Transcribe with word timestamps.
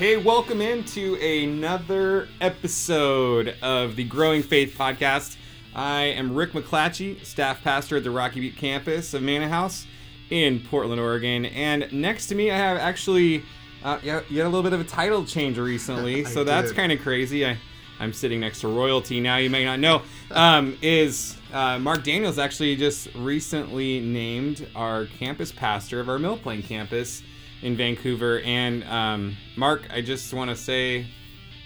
Hey, 0.00 0.16
welcome 0.16 0.62
into 0.62 1.16
another 1.16 2.26
episode 2.40 3.54
of 3.60 3.96
the 3.96 4.04
Growing 4.04 4.42
Faith 4.42 4.74
Podcast. 4.74 5.36
I 5.74 6.04
am 6.04 6.34
Rick 6.34 6.52
McClatchy, 6.52 7.22
staff 7.22 7.62
pastor 7.62 7.98
at 7.98 8.04
the 8.04 8.10
Rocky 8.10 8.40
Butte 8.40 8.56
campus 8.56 9.12
of 9.12 9.22
Manna 9.22 9.46
House 9.46 9.86
in 10.30 10.60
Portland, 10.60 11.02
Oregon. 11.02 11.44
And 11.44 11.92
next 11.92 12.28
to 12.28 12.34
me, 12.34 12.50
I 12.50 12.56
have 12.56 12.78
actually, 12.78 13.42
uh, 13.84 13.98
you 14.02 14.12
had 14.12 14.24
a 14.30 14.48
little 14.48 14.62
bit 14.62 14.72
of 14.72 14.80
a 14.80 14.84
title 14.84 15.22
change 15.22 15.58
recently, 15.58 16.24
so 16.34 16.44
that's 16.44 16.72
kind 16.72 16.92
of 16.92 17.02
crazy. 17.02 17.44
I, 17.44 17.58
I'm 17.98 18.14
sitting 18.14 18.40
next 18.40 18.62
to 18.62 18.68
royalty 18.68 19.20
now. 19.20 19.36
You 19.36 19.50
may 19.50 19.66
not 19.66 19.80
know. 19.80 20.00
Um, 20.30 20.78
is 20.80 21.36
uh, 21.52 21.78
Mark 21.78 22.04
Daniels 22.04 22.38
actually 22.38 22.74
just 22.74 23.14
recently 23.16 24.00
named 24.00 24.66
our 24.74 25.04
campus 25.18 25.52
pastor 25.52 26.00
of 26.00 26.08
our 26.08 26.18
Mill 26.18 26.38
Plain 26.38 26.62
campus 26.62 27.22
in 27.62 27.76
Vancouver? 27.76 28.40
And 28.40 28.84
um, 28.84 29.36
Mark, 29.56 29.82
I 29.90 30.00
just 30.00 30.32
want 30.32 30.50
to 30.50 30.56
say, 30.56 31.06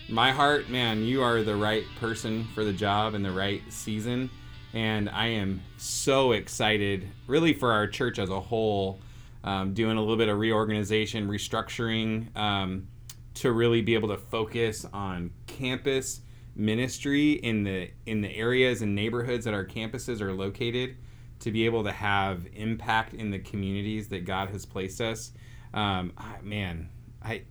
my 0.08 0.32
heart, 0.32 0.68
man, 0.68 1.02
you 1.02 1.22
are 1.22 1.42
the 1.42 1.56
right 1.56 1.84
person 1.98 2.46
for 2.54 2.64
the 2.64 2.72
job 2.72 3.14
and 3.14 3.24
the 3.24 3.32
right 3.32 3.62
season. 3.70 4.30
And 4.72 5.08
I 5.08 5.28
am 5.28 5.62
so 5.76 6.32
excited, 6.32 7.08
really, 7.26 7.54
for 7.54 7.72
our 7.72 7.86
church 7.86 8.18
as 8.18 8.28
a 8.28 8.40
whole, 8.40 8.98
um, 9.44 9.72
doing 9.72 9.96
a 9.96 10.00
little 10.00 10.16
bit 10.16 10.28
of 10.28 10.38
reorganization, 10.38 11.28
restructuring. 11.28 12.36
Um, 12.36 12.88
to 13.34 13.52
really 13.52 13.82
be 13.82 13.94
able 13.94 14.08
to 14.08 14.16
focus 14.16 14.86
on 14.92 15.30
campus 15.46 16.20
ministry 16.56 17.32
in 17.32 17.64
the 17.64 17.90
in 18.06 18.20
the 18.20 18.34
areas 18.34 18.80
and 18.80 18.94
neighborhoods 18.94 19.44
that 19.44 19.54
our 19.54 19.64
campuses 19.64 20.20
are 20.20 20.32
located 20.32 20.96
to 21.40 21.50
be 21.50 21.66
able 21.66 21.82
to 21.82 21.90
have 21.90 22.46
impact 22.54 23.12
in 23.12 23.30
the 23.30 23.38
communities 23.40 24.08
that 24.08 24.24
God 24.24 24.50
has 24.50 24.64
placed 24.64 25.00
us 25.00 25.32
um, 25.74 26.12
man 26.42 26.88
I 27.22 27.42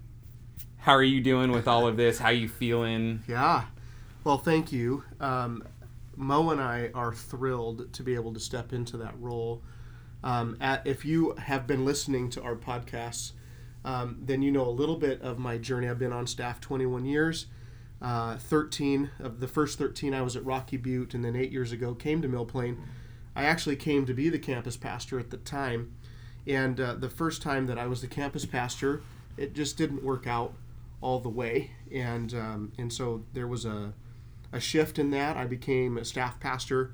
how 0.77 0.93
are 0.93 1.03
you 1.03 1.21
doing 1.21 1.51
with 1.51 1.67
all 1.67 1.87
of 1.87 1.97
this 1.97 2.17
how 2.17 2.29
you 2.29 2.49
feeling 2.49 3.21
Yeah. 3.27 3.65
Well, 4.23 4.37
thank 4.37 4.71
you. 4.71 5.03
Um, 5.19 5.63
Mo 6.15 6.49
and 6.51 6.61
I 6.61 6.91
are 6.93 7.13
thrilled 7.13 7.91
to 7.93 8.03
be 8.03 8.15
able 8.15 8.33
to 8.33 8.39
step 8.39 8.71
into 8.71 8.97
that 8.97 9.19
role. 9.19 9.61
Um, 10.23 10.55
at, 10.61 10.85
if 10.87 11.03
you 11.03 11.35
have 11.37 11.67
been 11.67 11.83
listening 11.83 12.29
to 12.31 12.41
our 12.41 12.55
podcasts, 12.55 13.33
um, 13.83 14.19
then 14.21 14.41
you 14.41 14.51
know 14.51 14.65
a 14.65 14.71
little 14.71 14.95
bit 14.95 15.21
of 15.21 15.39
my 15.39 15.57
journey. 15.57 15.89
I've 15.89 15.99
been 15.99 16.13
on 16.13 16.27
staff 16.27 16.61
21 16.61 17.05
years. 17.05 17.47
Uh, 18.01 18.37
13 18.37 19.11
of 19.19 19.39
the 19.39 19.47
first 19.47 19.77
13 19.77 20.13
I 20.13 20.21
was 20.21 20.35
at 20.35 20.45
Rocky 20.45 20.77
Butte, 20.77 21.13
and 21.13 21.23
then 21.23 21.35
eight 21.35 21.51
years 21.51 21.71
ago 21.71 21.93
came 21.93 22.21
to 22.21 22.27
Mill 22.27 22.45
Plain. 22.45 22.81
I 23.35 23.43
actually 23.43 23.75
came 23.75 24.05
to 24.05 24.13
be 24.13 24.29
the 24.29 24.39
campus 24.39 24.77
pastor 24.77 25.19
at 25.19 25.31
the 25.31 25.37
time, 25.37 25.95
and 26.47 26.79
uh, 26.79 26.95
the 26.95 27.09
first 27.09 27.41
time 27.41 27.67
that 27.67 27.77
I 27.77 27.87
was 27.87 28.01
the 28.01 28.07
campus 28.07 28.45
pastor, 28.45 29.01
it 29.37 29.53
just 29.53 29.77
didn't 29.77 30.03
work 30.03 30.27
out 30.27 30.53
all 31.01 31.19
the 31.19 31.29
way, 31.29 31.71
and 31.91 32.33
um, 32.33 32.71
and 32.77 32.91
so 32.91 33.23
there 33.33 33.47
was 33.47 33.65
a 33.65 33.93
a 34.51 34.59
shift 34.59 34.99
in 34.99 35.09
that. 35.11 35.35
I 35.35 35.45
became 35.45 35.97
a 35.97 36.05
staff 36.05 36.39
pastor 36.39 36.93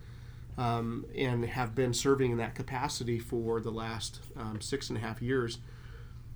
um, 0.57 1.05
and 1.15 1.45
have 1.45 1.75
been 1.75 1.93
serving 1.93 2.31
in 2.31 2.37
that 2.37 2.55
capacity 2.55 3.19
for 3.19 3.59
the 3.59 3.71
last 3.71 4.19
um, 4.37 4.61
six 4.61 4.89
and 4.89 4.97
a 4.97 5.01
half 5.01 5.21
years. 5.21 5.59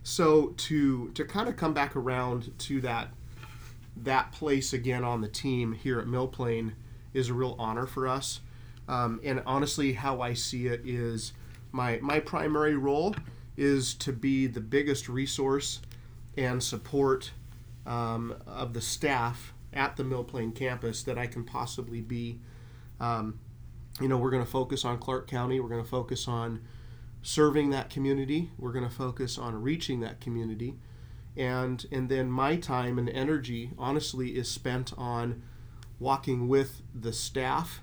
So 0.04 0.48
to 0.58 1.10
to 1.12 1.26
kind 1.26 1.48
of 1.48 1.56
come 1.56 1.74
back 1.74 1.96
around 1.96 2.58
to 2.60 2.82
that 2.82 3.10
that 3.96 4.32
place 4.32 4.74
again 4.74 5.04
on 5.04 5.22
the 5.22 5.28
team 5.28 5.74
here 5.74 6.00
at 6.00 6.08
Mill 6.08 6.28
Plain 6.28 6.74
is 7.14 7.30
a 7.30 7.34
real 7.34 7.56
honor 7.60 7.86
for 7.86 8.08
us. 8.08 8.42
Um, 8.88 9.22
and 9.24 9.42
honestly, 9.46 9.94
how 9.94 10.22
I 10.22 10.34
see 10.34 10.68
it 10.68 10.82
is 10.84 11.34
my 11.74 12.00
my 12.02 12.20
primary 12.20 12.78
role 12.78 13.16
is 13.58 13.94
to 13.96 14.14
be 14.14 14.48
the 14.48 14.62
biggest 14.62 15.10
resource 15.10 15.82
and 16.38 16.64
support 16.64 17.32
um, 17.86 18.36
of 18.48 18.74
the 18.74 18.82
staff 18.82 19.54
at 19.74 19.98
the 19.98 20.04
Mill 20.04 20.24
Plain 20.24 20.52
campus 20.54 21.04
that 21.04 21.18
I 21.18 21.28
can 21.28 21.44
possibly 21.44 22.00
be. 22.00 22.40
Um, 23.00 23.40
you 24.00 24.08
know, 24.08 24.18
we're 24.18 24.32
going 24.32 24.44
to 24.44 24.50
focus 24.50 24.86
on 24.86 24.98
Clark 24.98 25.28
County. 25.28 25.60
We're 25.60 25.70
going 25.70 25.84
to 25.84 25.90
focus 25.90 26.28
on 26.28 26.62
serving 27.22 27.70
that 27.72 27.90
community. 27.90 28.50
We're 28.58 28.72
going 28.72 28.88
to 28.88 28.94
focus 28.94 29.38
on 29.38 29.62
reaching 29.62 30.00
that 30.00 30.22
community, 30.22 30.76
and 31.36 31.86
and 31.92 32.08
then 32.08 32.32
my 32.32 32.56
time 32.56 32.98
and 32.98 33.10
energy, 33.10 33.72
honestly, 33.78 34.38
is 34.38 34.50
spent 34.50 34.94
on 34.98 35.44
walking 36.00 36.48
with 36.48 36.82
the 36.94 37.14
staff 37.14 37.83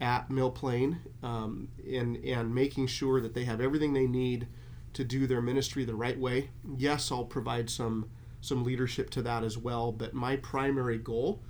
at 0.00 0.30
Mill 0.30 0.50
Plain 0.50 1.00
um, 1.22 1.68
and 1.90 2.16
and 2.24 2.54
making 2.54 2.86
sure 2.86 3.20
that 3.20 3.34
they 3.34 3.44
have 3.44 3.60
everything 3.60 3.92
they 3.92 4.06
need 4.06 4.46
to 4.94 5.04
do 5.04 5.26
their 5.26 5.42
ministry 5.42 5.84
the 5.84 5.94
right 5.94 6.18
way. 6.18 6.50
Yes, 6.76 7.10
I'll 7.12 7.24
provide 7.24 7.68
some 7.70 8.10
some 8.40 8.64
leadership 8.64 9.10
to 9.10 9.22
that 9.22 9.42
as 9.42 9.58
well, 9.58 9.90
but 9.92 10.14
my 10.14 10.36
primary 10.36 10.98
goal 10.98 11.42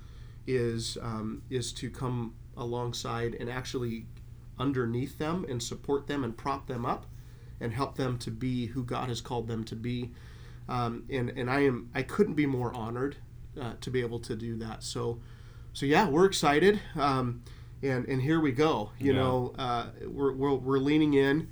is 0.47 0.97
um, 1.01 1.43
is 1.49 1.71
to 1.73 1.89
come 1.89 2.33
alongside 2.57 3.35
and 3.39 3.49
actually 3.49 4.05
underneath 4.57 5.17
them 5.17 5.45
and 5.47 5.61
support 5.61 6.07
them 6.07 6.23
and 6.23 6.35
prop 6.35 6.67
them 6.67 6.85
up 6.85 7.05
and 7.61 7.73
help 7.73 7.95
them 7.95 8.17
to 8.17 8.31
be 8.31 8.67
who 8.67 8.83
God 8.83 9.09
has 9.09 9.21
called 9.21 9.47
them 9.47 9.63
to 9.65 9.75
be. 9.75 10.11
Um, 10.67 11.03
and 11.09 11.29
and 11.29 11.49
I 11.49 11.61
am 11.61 11.89
I 11.93 12.01
couldn't 12.01 12.35
be 12.35 12.45
more 12.45 12.73
honored 12.73 13.17
uh, 13.59 13.73
to 13.81 13.91
be 13.91 14.01
able 14.01 14.19
to 14.21 14.35
do 14.35 14.55
that. 14.57 14.83
So 14.83 15.19
so 15.73 15.85
yeah, 15.85 16.09
we're 16.09 16.25
excited. 16.25 16.79
Um, 16.95 17.43
and 17.83 18.05
and 18.07 18.21
here 18.21 18.39
we 18.39 18.51
go. 18.51 18.91
You 18.99 19.13
Yeah. 19.13 19.19
know, 19.19 19.53
uh, 19.57 19.87
we're, 20.05 20.33
we're 20.33 20.55
we're 20.55 20.79
leaning 20.79 21.13
in. 21.13 21.49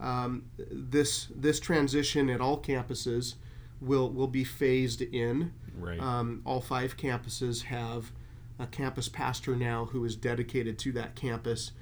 Um, 0.00 0.44
this 0.58 1.28
this 1.34 1.60
transition 1.60 2.28
at 2.30 2.40
all 2.40 2.60
campuses 2.60 3.34
will 3.80 4.10
will 4.10 4.28
be 4.28 4.44
phased 4.44 5.02
in. 5.02 5.52
right 5.78 6.00
Um, 6.00 6.42
all 6.44 6.60
five 6.60 6.96
campuses 6.96 7.64
have 7.64 8.12
a 8.58 8.66
campus 8.66 9.08
pastor 9.08 9.56
now 9.56 9.86
who 9.86 10.04
is 10.04 10.14
dedicated 10.16 10.78
to 10.80 10.92
that 10.92 11.14
campus. 11.16 11.72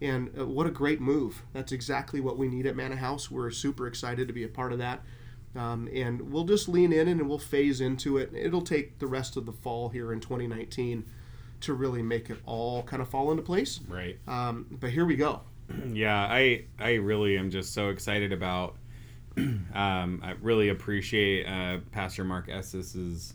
And 0.00 0.30
uh, 0.38 0.46
what 0.46 0.66
a 0.66 0.70
great 0.70 1.00
move. 1.00 1.42
That's 1.52 1.72
exactly 1.72 2.20
what 2.20 2.38
we 2.38 2.46
need 2.48 2.66
at 2.66 2.76
Manna 2.76 2.96
House. 2.96 3.30
We're 3.30 3.50
super 3.50 3.86
excited 3.86 4.28
to 4.28 4.34
be 4.34 4.44
a 4.44 4.48
part 4.48 4.72
of 4.72 4.78
that. 4.78 5.02
Um, 5.56 5.88
and 5.92 6.30
we'll 6.30 6.44
just 6.44 6.68
lean 6.68 6.92
in 6.92 7.08
and 7.08 7.28
we'll 7.28 7.38
phase 7.38 7.80
into 7.80 8.16
it. 8.18 8.30
It'll 8.34 8.60
take 8.62 8.98
the 9.00 9.06
rest 9.08 9.36
of 9.36 9.44
the 9.46 9.52
fall 9.52 9.88
here 9.88 10.12
in 10.12 10.20
2019 10.20 11.04
to 11.60 11.74
really 11.74 12.02
make 12.02 12.30
it 12.30 12.38
all 12.46 12.82
kind 12.84 13.02
of 13.02 13.08
fall 13.08 13.30
into 13.30 13.42
place. 13.42 13.80
right 13.88 14.18
Um, 14.28 14.66
but 14.70 14.90
here 14.90 15.04
we 15.04 15.16
go. 15.16 15.40
yeah 15.92 16.26
i 16.30 16.64
i 16.78 16.94
really 16.94 17.36
am 17.36 17.50
just 17.50 17.74
so 17.74 17.90
excited 17.90 18.32
about 18.32 18.76
um, 19.36 20.20
i 20.24 20.32
really 20.40 20.68
appreciate 20.70 21.44
uh, 21.46 21.78
pastor 21.92 22.24
mark 22.24 22.48
Estes's 22.48 23.34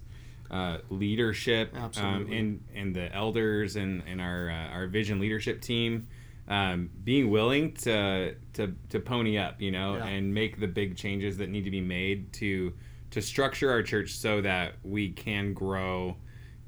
uh, 0.52 0.78
leadership 0.90 1.72
um, 2.04 2.26
and 2.32 2.64
and 2.76 2.96
the 2.96 3.14
elders 3.14 3.76
and 3.76 4.04
and 4.08 4.20
our 4.22 4.50
uh, 4.50 4.68
our 4.76 4.88
vision 4.88 5.20
leadership 5.20 5.62
team 5.62 6.08
um, 6.48 6.90
being 7.04 7.30
willing 7.30 7.72
to 7.74 8.36
to 8.54 8.76
to 8.90 9.00
pony 9.00 9.38
up 9.38 9.62
you 9.62 9.72
know 9.72 9.96
Yeah. 9.98 10.06
and 10.08 10.34
make 10.34 10.60
the 10.60 10.68
big 10.68 10.96
changes 10.98 11.38
that 11.38 11.50
need 11.50 11.64
to 11.66 11.72
be 11.72 11.82
made 11.82 12.34
to 12.34 12.74
to 13.12 13.22
structure 13.22 13.70
our 13.72 13.84
church 13.84 14.16
so 14.16 14.42
that 14.42 14.74
we 14.84 15.12
can 15.12 15.54
grow 15.54 16.18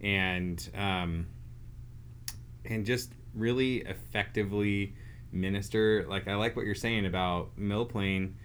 and 0.01 0.69
um, 0.75 1.25
and 2.65 2.85
just 2.85 3.11
really 3.33 3.77
effectively 3.77 4.95
minister. 5.31 6.05
Like 6.07 6.27
I 6.27 6.35
like 6.35 6.55
what 6.55 6.65
you're 6.65 6.75
saying 6.75 7.05
about 7.05 7.57
Mill 7.57 7.85
Plain 7.85 8.35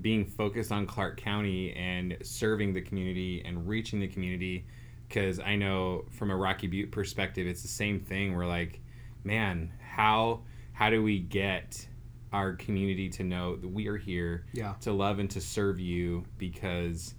being 0.00 0.24
focused 0.24 0.70
on 0.72 0.86
Clark 0.86 1.16
County 1.20 1.72
and 1.74 2.16
serving 2.22 2.72
the 2.72 2.80
community 2.80 3.42
and 3.44 3.66
reaching 3.68 4.00
the 4.00 4.08
community. 4.08 4.66
Because 5.08 5.40
I 5.40 5.56
know 5.56 6.04
from 6.10 6.30
a 6.30 6.36
Rocky 6.36 6.68
Butte 6.68 6.92
perspective, 6.92 7.46
it's 7.46 7.62
the 7.62 7.68
same 7.68 7.98
thing. 7.98 8.34
We're 8.34 8.46
like, 8.46 8.80
man, 9.24 9.72
how 9.80 10.42
how 10.72 10.88
do 10.90 11.02
we 11.02 11.18
get 11.18 11.86
our 12.32 12.52
community 12.54 13.08
to 13.10 13.24
know 13.24 13.56
that 13.56 13.68
we 13.68 13.88
are 13.88 13.96
here 13.96 14.46
Yeah. 14.52 14.74
to 14.82 14.92
love 14.92 15.18
and 15.18 15.28
to 15.30 15.40
serve 15.40 15.80
you 15.80 16.24
because 16.38 17.14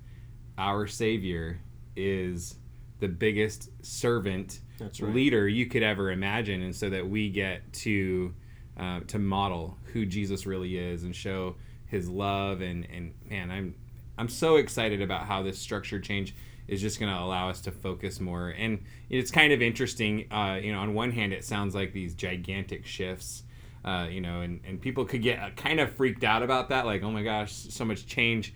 our 0.57 0.87
Savior 0.87 1.59
is 1.97 2.55
the 2.99 3.09
biggest 3.09 3.69
servant 3.85 4.61
right. 4.81 5.13
leader 5.13 5.47
you 5.47 5.65
could 5.65 5.83
ever 5.83 6.11
imagine, 6.11 6.61
and 6.61 6.75
so 6.75 6.89
that 6.89 7.07
we 7.07 7.29
get 7.29 7.71
to 7.73 8.33
uh, 8.77 9.01
to 9.07 9.19
model 9.19 9.77
who 9.93 10.05
Jesus 10.05 10.45
really 10.45 10.77
is 10.77 11.03
and 11.03 11.15
show 11.15 11.55
His 11.87 12.09
love 12.09 12.61
and 12.61 12.87
and 12.91 13.13
man, 13.29 13.51
I'm 13.51 13.75
I'm 14.17 14.29
so 14.29 14.57
excited 14.57 15.01
about 15.01 15.25
how 15.25 15.43
this 15.43 15.57
structure 15.57 15.99
change 15.99 16.35
is 16.67 16.79
just 16.79 16.99
going 16.99 17.11
to 17.11 17.19
allow 17.19 17.49
us 17.49 17.59
to 17.61 17.71
focus 17.71 18.19
more. 18.19 18.49
And 18.49 18.83
it's 19.09 19.31
kind 19.31 19.51
of 19.51 19.61
interesting. 19.61 20.31
Uh, 20.31 20.59
you 20.61 20.71
know, 20.71 20.79
on 20.79 20.93
one 20.93 21.11
hand, 21.11 21.33
it 21.33 21.43
sounds 21.43 21.75
like 21.75 21.91
these 21.91 22.13
gigantic 22.13 22.85
shifts. 22.85 23.43
Uh, 23.83 24.07
you 24.09 24.21
know, 24.21 24.41
and, 24.41 24.61
and 24.63 24.79
people 24.79 25.05
could 25.05 25.23
get 25.23 25.39
uh, 25.39 25.49
kind 25.55 25.79
of 25.79 25.91
freaked 25.95 26.23
out 26.23 26.43
about 26.43 26.69
that, 26.69 26.85
like, 26.85 27.01
oh 27.01 27.09
my 27.09 27.23
gosh, 27.23 27.51
so 27.51 27.83
much 27.83 28.05
change 28.05 28.53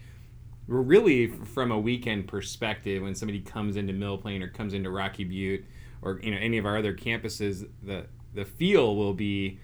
really 0.67 1.27
from 1.27 1.71
a 1.71 1.79
weekend 1.79 2.27
perspective 2.27 3.03
when 3.03 3.13
somebody 3.13 3.39
comes 3.39 3.75
into 3.75 3.93
mill 3.93 4.17
plain 4.17 4.41
or 4.41 4.47
comes 4.47 4.73
into 4.73 4.89
rocky 4.89 5.23
butte 5.23 5.63
or 6.05 6.19
you 6.23 6.31
know 6.31 6.37
any 6.37 6.57
of 6.57 6.65
our 6.65 6.77
other 6.77 6.93
campuses 6.93 7.67
the 7.83 8.05
the 8.33 8.45
feel 8.45 8.95
will 8.95 9.13
be 9.13 9.59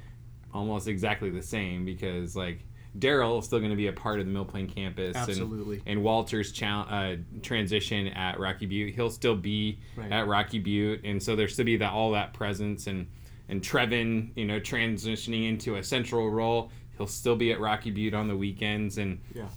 almost 0.53 0.87
exactly 0.87 1.29
the 1.29 1.41
same 1.41 1.85
because 1.85 2.35
like 2.35 2.65
Daryl 2.99 3.39
is 3.39 3.45
still 3.45 3.59
going 3.59 3.71
to 3.71 3.77
be 3.77 3.87
a 3.87 3.93
part 3.93 4.19
of 4.19 4.25
the 4.25 4.31
Mill 4.33 4.43
Plain 4.43 4.67
campus. 4.67 5.15
Absolutely. 5.15 5.77
And, 5.77 5.87
and 5.87 6.03
Walter's 6.03 6.51
cha- 6.51 6.81
uh, 6.89 7.15
transition 7.41 8.07
at 8.09 8.37
Rocky 8.37 8.65
Butte, 8.65 8.93
he'll 8.93 9.09
still 9.09 9.35
be 9.37 9.79
Right. 9.95 10.11
at 10.11 10.27
Rocky 10.27 10.59
Butte, 10.59 11.05
and 11.05 11.23
so 11.23 11.37
there's 11.37 11.53
still 11.53 11.63
be 11.63 11.77
that 11.77 11.93
all 11.93 12.11
that 12.11 12.33
presence 12.33 12.87
and 12.87 13.07
and 13.47 13.61
Trevin, 13.61 14.31
you 14.35 14.43
know, 14.45 14.59
transitioning 14.59 15.47
into 15.47 15.75
a 15.75 15.83
central 15.83 16.29
role. 16.29 16.69
He'll 16.97 17.07
still 17.07 17.35
be 17.37 17.53
at 17.53 17.61
Rocky 17.61 17.91
Butte 17.91 18.13
on 18.13 18.27
the 18.27 18.35
weekends, 18.35 18.97
and 18.97 19.19
Yeah. 19.33 19.47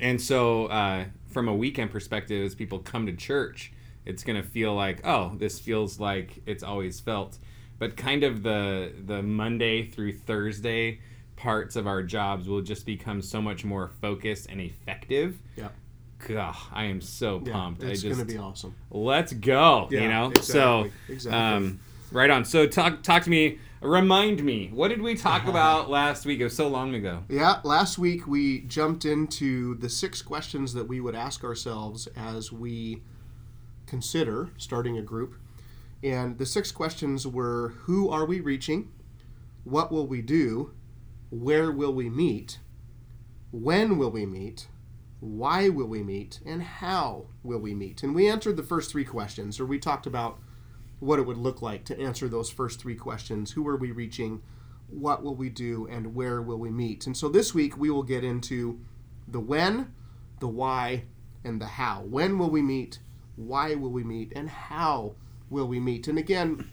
and 0.00 0.18
so, 0.20 0.66
uh, 0.66 1.04
from 1.28 1.48
a 1.48 1.54
weekend 1.54 1.90
perspective, 1.90 2.44
as 2.46 2.54
people 2.54 2.78
come 2.78 3.04
to 3.06 3.12
church, 3.12 3.72
it's 4.06 4.22
going 4.24 4.40
to 4.42 4.46
feel 4.48 4.74
like, 4.74 5.06
oh, 5.06 5.32
this 5.36 5.58
feels 5.58 5.98
like 6.00 6.42
it's 6.46 6.62
always 6.62 7.00
felt. 7.00 7.38
But 7.78 7.96
kind 7.96 8.22
of 8.24 8.42
the 8.42 8.92
the 9.04 9.22
Monday 9.22 9.84
through 9.84 10.18
Thursday 10.18 11.00
parts 11.36 11.74
of 11.76 11.86
our 11.86 12.02
jobs 12.02 12.48
will 12.48 12.62
just 12.62 12.86
become 12.86 13.20
so 13.20 13.42
much 13.42 13.64
more 13.64 13.90
focused 14.00 14.46
and 14.48 14.60
effective. 14.60 15.38
Yeah. 15.56 15.68
Gah, 16.26 16.54
I 16.72 16.84
am 16.84 17.00
so 17.00 17.42
Yeah. 17.44 17.52
pumped. 17.52 17.82
It's 17.82 17.90
I 18.04 18.08
just 18.08 18.16
going 18.16 18.26
to 18.26 18.32
be 18.32 18.38
awesome. 18.38 18.74
let's 18.90 19.32
go. 19.32 19.88
Yeah, 19.90 20.02
you 20.02 20.08
know, 20.08 20.26
exactly, 20.28 20.52
so 20.52 20.90
exactly. 21.08 21.38
um, 21.40 21.80
right 22.12 22.30
on. 22.30 22.44
So 22.44 22.66
talk 22.66 23.02
talk 23.02 23.24
to 23.24 23.30
me. 23.30 23.58
Remind 23.82 24.42
me, 24.42 24.70
what 24.72 24.88
did 24.88 25.02
we 25.02 25.14
talk 25.14 25.46
about 25.48 25.90
last 25.90 26.24
week? 26.24 26.40
It 26.40 26.44
was 26.44 26.56
so 26.56 26.68
long 26.68 26.94
ago. 26.94 27.24
Yeah, 27.28 27.60
last 27.64 27.98
week 27.98 28.26
we 28.26 28.60
jumped 28.60 29.04
into 29.04 29.74
the 29.74 29.90
six 29.90 30.22
questions 30.22 30.72
that 30.72 30.88
we 30.88 31.00
would 31.00 31.14
ask 31.14 31.44
ourselves 31.44 32.06
as 32.16 32.50
we 32.50 33.02
consider 33.94 34.50
starting 34.56 34.98
a 34.98 35.02
group. 35.02 35.36
And 36.02 36.36
the 36.36 36.46
six 36.46 36.72
questions 36.72 37.28
were 37.28 37.74
who 37.82 38.10
are 38.10 38.26
we 38.26 38.40
reaching? 38.40 38.90
What 39.62 39.92
will 39.92 40.08
we 40.08 40.20
do? 40.20 40.72
Where 41.30 41.70
will 41.70 41.94
we 41.94 42.10
meet? 42.10 42.58
When 43.52 43.96
will 43.96 44.10
we 44.10 44.26
meet? 44.26 44.66
Why 45.20 45.68
will 45.68 45.86
we 45.86 46.02
meet? 46.02 46.40
And 46.44 46.60
how 46.60 47.26
will 47.44 47.60
we 47.60 47.72
meet? 47.72 48.02
And 48.02 48.16
we 48.16 48.28
answered 48.28 48.56
the 48.56 48.64
first 48.64 48.90
three 48.90 49.04
questions, 49.04 49.60
or 49.60 49.64
we 49.64 49.78
talked 49.78 50.08
about 50.08 50.40
what 50.98 51.20
it 51.20 51.26
would 51.26 51.38
look 51.38 51.62
like 51.62 51.84
to 51.84 52.00
answer 52.00 52.28
those 52.28 52.50
first 52.50 52.80
three 52.80 52.96
questions. 52.96 53.52
Who 53.52 53.68
are 53.68 53.76
we 53.76 53.92
reaching? 53.92 54.42
What 54.88 55.22
will 55.22 55.36
we 55.36 55.50
do? 55.50 55.86
And 55.88 56.16
where 56.16 56.42
will 56.42 56.58
we 56.58 56.70
meet? 56.72 57.06
And 57.06 57.16
so 57.16 57.28
this 57.28 57.54
week 57.54 57.78
we 57.78 57.90
will 57.90 58.02
get 58.02 58.24
into 58.24 58.80
the 59.28 59.38
when, 59.38 59.94
the 60.40 60.48
why, 60.48 61.04
and 61.44 61.60
the 61.60 61.66
how. 61.66 62.02
When 62.02 62.40
will 62.40 62.50
we 62.50 62.60
meet? 62.60 62.98
Why 63.36 63.74
will 63.74 63.90
we 63.90 64.04
meet? 64.04 64.32
And 64.34 64.48
how 64.48 65.14
will 65.50 65.66
we 65.66 65.80
meet? 65.80 66.08
And 66.08 66.18
again, 66.18 66.70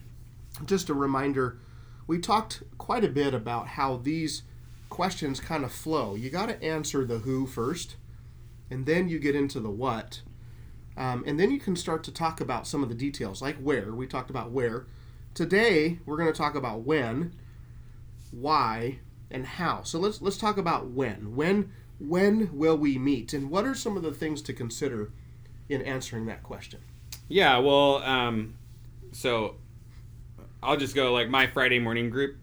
just 0.65 0.89
a 0.89 0.93
reminder, 0.93 1.59
we 2.07 2.19
talked 2.19 2.63
quite 2.77 3.03
a 3.03 3.09
bit 3.09 3.33
about 3.33 3.67
how 3.67 3.97
these 3.97 4.43
questions 4.89 5.39
kind 5.39 5.63
of 5.63 5.71
flow. 5.71 6.15
You 6.15 6.29
got 6.29 6.49
to 6.49 6.63
answer 6.63 7.05
the 7.05 7.19
who 7.19 7.47
first, 7.47 7.95
and 8.69 8.85
then 8.85 9.07
you 9.07 9.19
get 9.19 9.35
into 9.35 9.59
the 9.59 9.69
what. 9.69 10.21
Um, 10.97 11.23
and 11.25 11.39
then 11.39 11.51
you 11.51 11.59
can 11.59 11.75
start 11.75 12.03
to 12.03 12.11
talk 12.11 12.41
about 12.41 12.67
some 12.67 12.83
of 12.83 12.89
the 12.89 12.95
details, 12.95 13.41
like 13.41 13.57
where. 13.57 13.93
We 13.93 14.07
talked 14.07 14.29
about 14.29 14.51
where. 14.51 14.85
Today, 15.33 15.99
we're 16.05 16.17
going 16.17 16.31
to 16.31 16.37
talk 16.37 16.55
about 16.55 16.81
when, 16.81 17.33
why, 18.31 18.99
and 19.31 19.45
how. 19.45 19.83
So 19.83 19.97
let's 19.97 20.21
let's 20.21 20.37
talk 20.37 20.57
about 20.57 20.89
when. 20.89 21.35
When 21.35 21.71
when 21.99 22.49
will 22.51 22.77
we 22.77 22.97
meet? 22.97 23.33
And 23.33 23.49
what 23.49 23.65
are 23.65 23.75
some 23.75 23.95
of 23.95 24.03
the 24.03 24.11
things 24.11 24.41
to 24.43 24.53
consider 24.53 25.11
in 25.71 25.81
answering 25.83 26.25
that 26.27 26.43
question? 26.43 26.79
Yeah, 27.27 27.57
well, 27.59 27.97
um, 28.03 28.55
so 29.13 29.55
I'll 30.61 30.77
just 30.77 30.95
go 30.95 31.13
like 31.13 31.29
my 31.29 31.47
Friday 31.47 31.79
morning 31.79 32.09
group. 32.09 32.37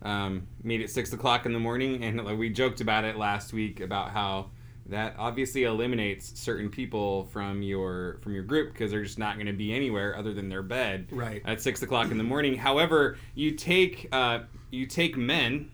Um, 0.00 0.46
meet 0.62 0.80
at 0.80 0.90
six 0.90 1.12
o'clock 1.12 1.44
in 1.44 1.52
the 1.52 1.58
morning, 1.58 2.04
and 2.04 2.24
like 2.24 2.38
we 2.38 2.50
joked 2.50 2.80
about 2.80 3.04
it 3.04 3.16
last 3.16 3.52
week 3.52 3.80
about 3.80 4.10
how 4.12 4.50
that 4.86 5.16
obviously 5.18 5.64
eliminates 5.64 6.38
certain 6.40 6.70
people 6.70 7.24
from 7.32 7.62
your 7.62 8.18
from 8.22 8.32
your 8.32 8.44
group 8.44 8.72
because 8.72 8.92
they're 8.92 9.02
just 9.02 9.18
not 9.18 9.34
going 9.34 9.48
to 9.48 9.52
be 9.52 9.74
anywhere 9.74 10.16
other 10.16 10.32
than 10.32 10.48
their 10.48 10.62
bed 10.62 11.08
Right. 11.10 11.42
at 11.44 11.60
six 11.60 11.82
o'clock 11.82 12.12
in 12.12 12.16
the 12.16 12.22
morning. 12.24 12.54
However, 12.54 13.18
you 13.34 13.50
take 13.50 14.06
uh, 14.12 14.40
you 14.70 14.86
take 14.86 15.16
men, 15.16 15.72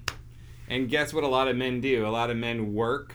and 0.69 0.89
guess 0.89 1.13
what? 1.13 1.23
A 1.23 1.29
lot 1.29 1.47
of 1.49 1.57
men 1.57 1.83
do. 1.83 2.07
A 2.07 2.09
lot 2.09 2.31
of 2.31 2.39
men 2.39 2.73
work 2.73 3.15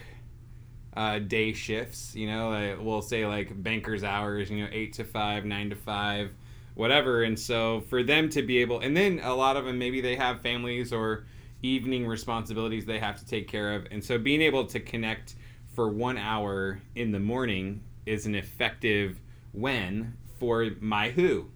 uh, 0.99 1.17
day 1.17 1.53
shifts. 1.53 2.13
You 2.13 2.27
know, 2.27 2.51
uh, 2.51 2.75
we'll 2.77 3.01
say 3.01 3.25
like 3.25 3.63
bankers 3.63 4.03
hours. 4.03 4.51
You 4.51 4.63
know, 4.63 4.69
eight 4.71 4.91
to 4.93 5.05
five, 5.05 5.45
nine 5.45 5.69
to 5.69 5.75
five, 5.77 6.31
whatever. 6.75 7.23
And 7.23 7.39
so 7.39 7.81
for 7.89 8.03
them 8.03 8.29
to 8.31 8.41
be 8.41 8.57
able, 8.57 8.81
and 8.81 8.95
then 8.95 9.21
a 9.23 9.33
lot 9.33 9.55
of 9.55 9.63
them 9.63 9.79
maybe 9.79 10.01
they 10.01 10.17
have 10.17 10.41
families 10.41 10.91
or 10.91 11.25
evening 11.63 12.05
responsibilities 12.05 12.85
they 12.85 12.99
have 12.99 13.17
to 13.19 13.25
take 13.25 13.47
care 13.47 13.75
of, 13.75 13.87
and 13.91 14.03
so 14.03 14.17
being 14.17 14.41
able 14.41 14.65
to 14.65 14.79
connect 14.79 15.35
for 15.73 15.87
one 15.89 16.17
hour 16.17 16.81
in 16.95 17.11
the 17.11 17.19
morning 17.19 17.81
is 18.05 18.25
an 18.25 18.35
effective 18.35 19.19
when 19.53 20.17
for 20.37 20.69
my 20.81 21.09
who. 21.11 21.49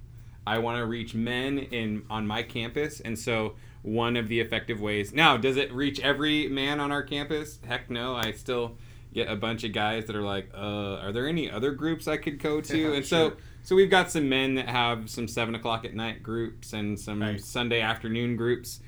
I 0.45 0.59
want 0.59 0.77
to 0.77 0.85
reach 0.85 1.13
men 1.13 1.59
in 1.59 2.03
on 2.09 2.25
my 2.27 2.43
campus, 2.43 3.01
and 3.01 3.19
so 3.19 3.55
one 3.81 4.15
of 4.15 4.29
the 4.29 4.39
effective 4.39 4.79
ways. 4.79 5.13
Now, 5.13 5.35
does 5.35 5.57
it 5.57 5.71
reach 5.73 5.99
every 5.99 6.47
man 6.47 6.79
on 6.79 6.93
our 6.93 7.03
campus? 7.03 7.59
Heck 7.65 7.89
no. 7.89 8.15
I 8.15 8.31
still 8.31 8.77
get 9.13 9.29
a 9.29 9.35
bunch 9.35 9.63
of 9.63 9.73
guys 9.73 10.05
that 10.05 10.15
are 10.15 10.23
like, 10.23 10.49
uh, 10.53 10.97
"Are 11.01 11.11
there 11.11 11.27
any 11.27 11.49
other 11.49 11.71
groups 11.71 12.07
I 12.07 12.17
could 12.17 12.39
go 12.39 12.61
to?" 12.69 12.77
Yeah, 12.77 12.93
and 12.95 13.05
so, 13.05 13.29
sure. 13.29 13.37
so 13.63 13.75
we've 13.75 13.89
got 13.89 14.11
some 14.11 14.29
men 14.29 14.55
that 14.55 14.67
have 14.67 15.09
some 15.09 15.27
seven 15.27 15.55
o'clock 15.55 15.85
at 15.85 15.93
night 15.93 16.23
groups 16.23 16.73
and 16.73 16.99
some. 16.99 17.37
Sunday 17.39 17.81
afternoon 17.81 18.35
groups. 18.35 18.79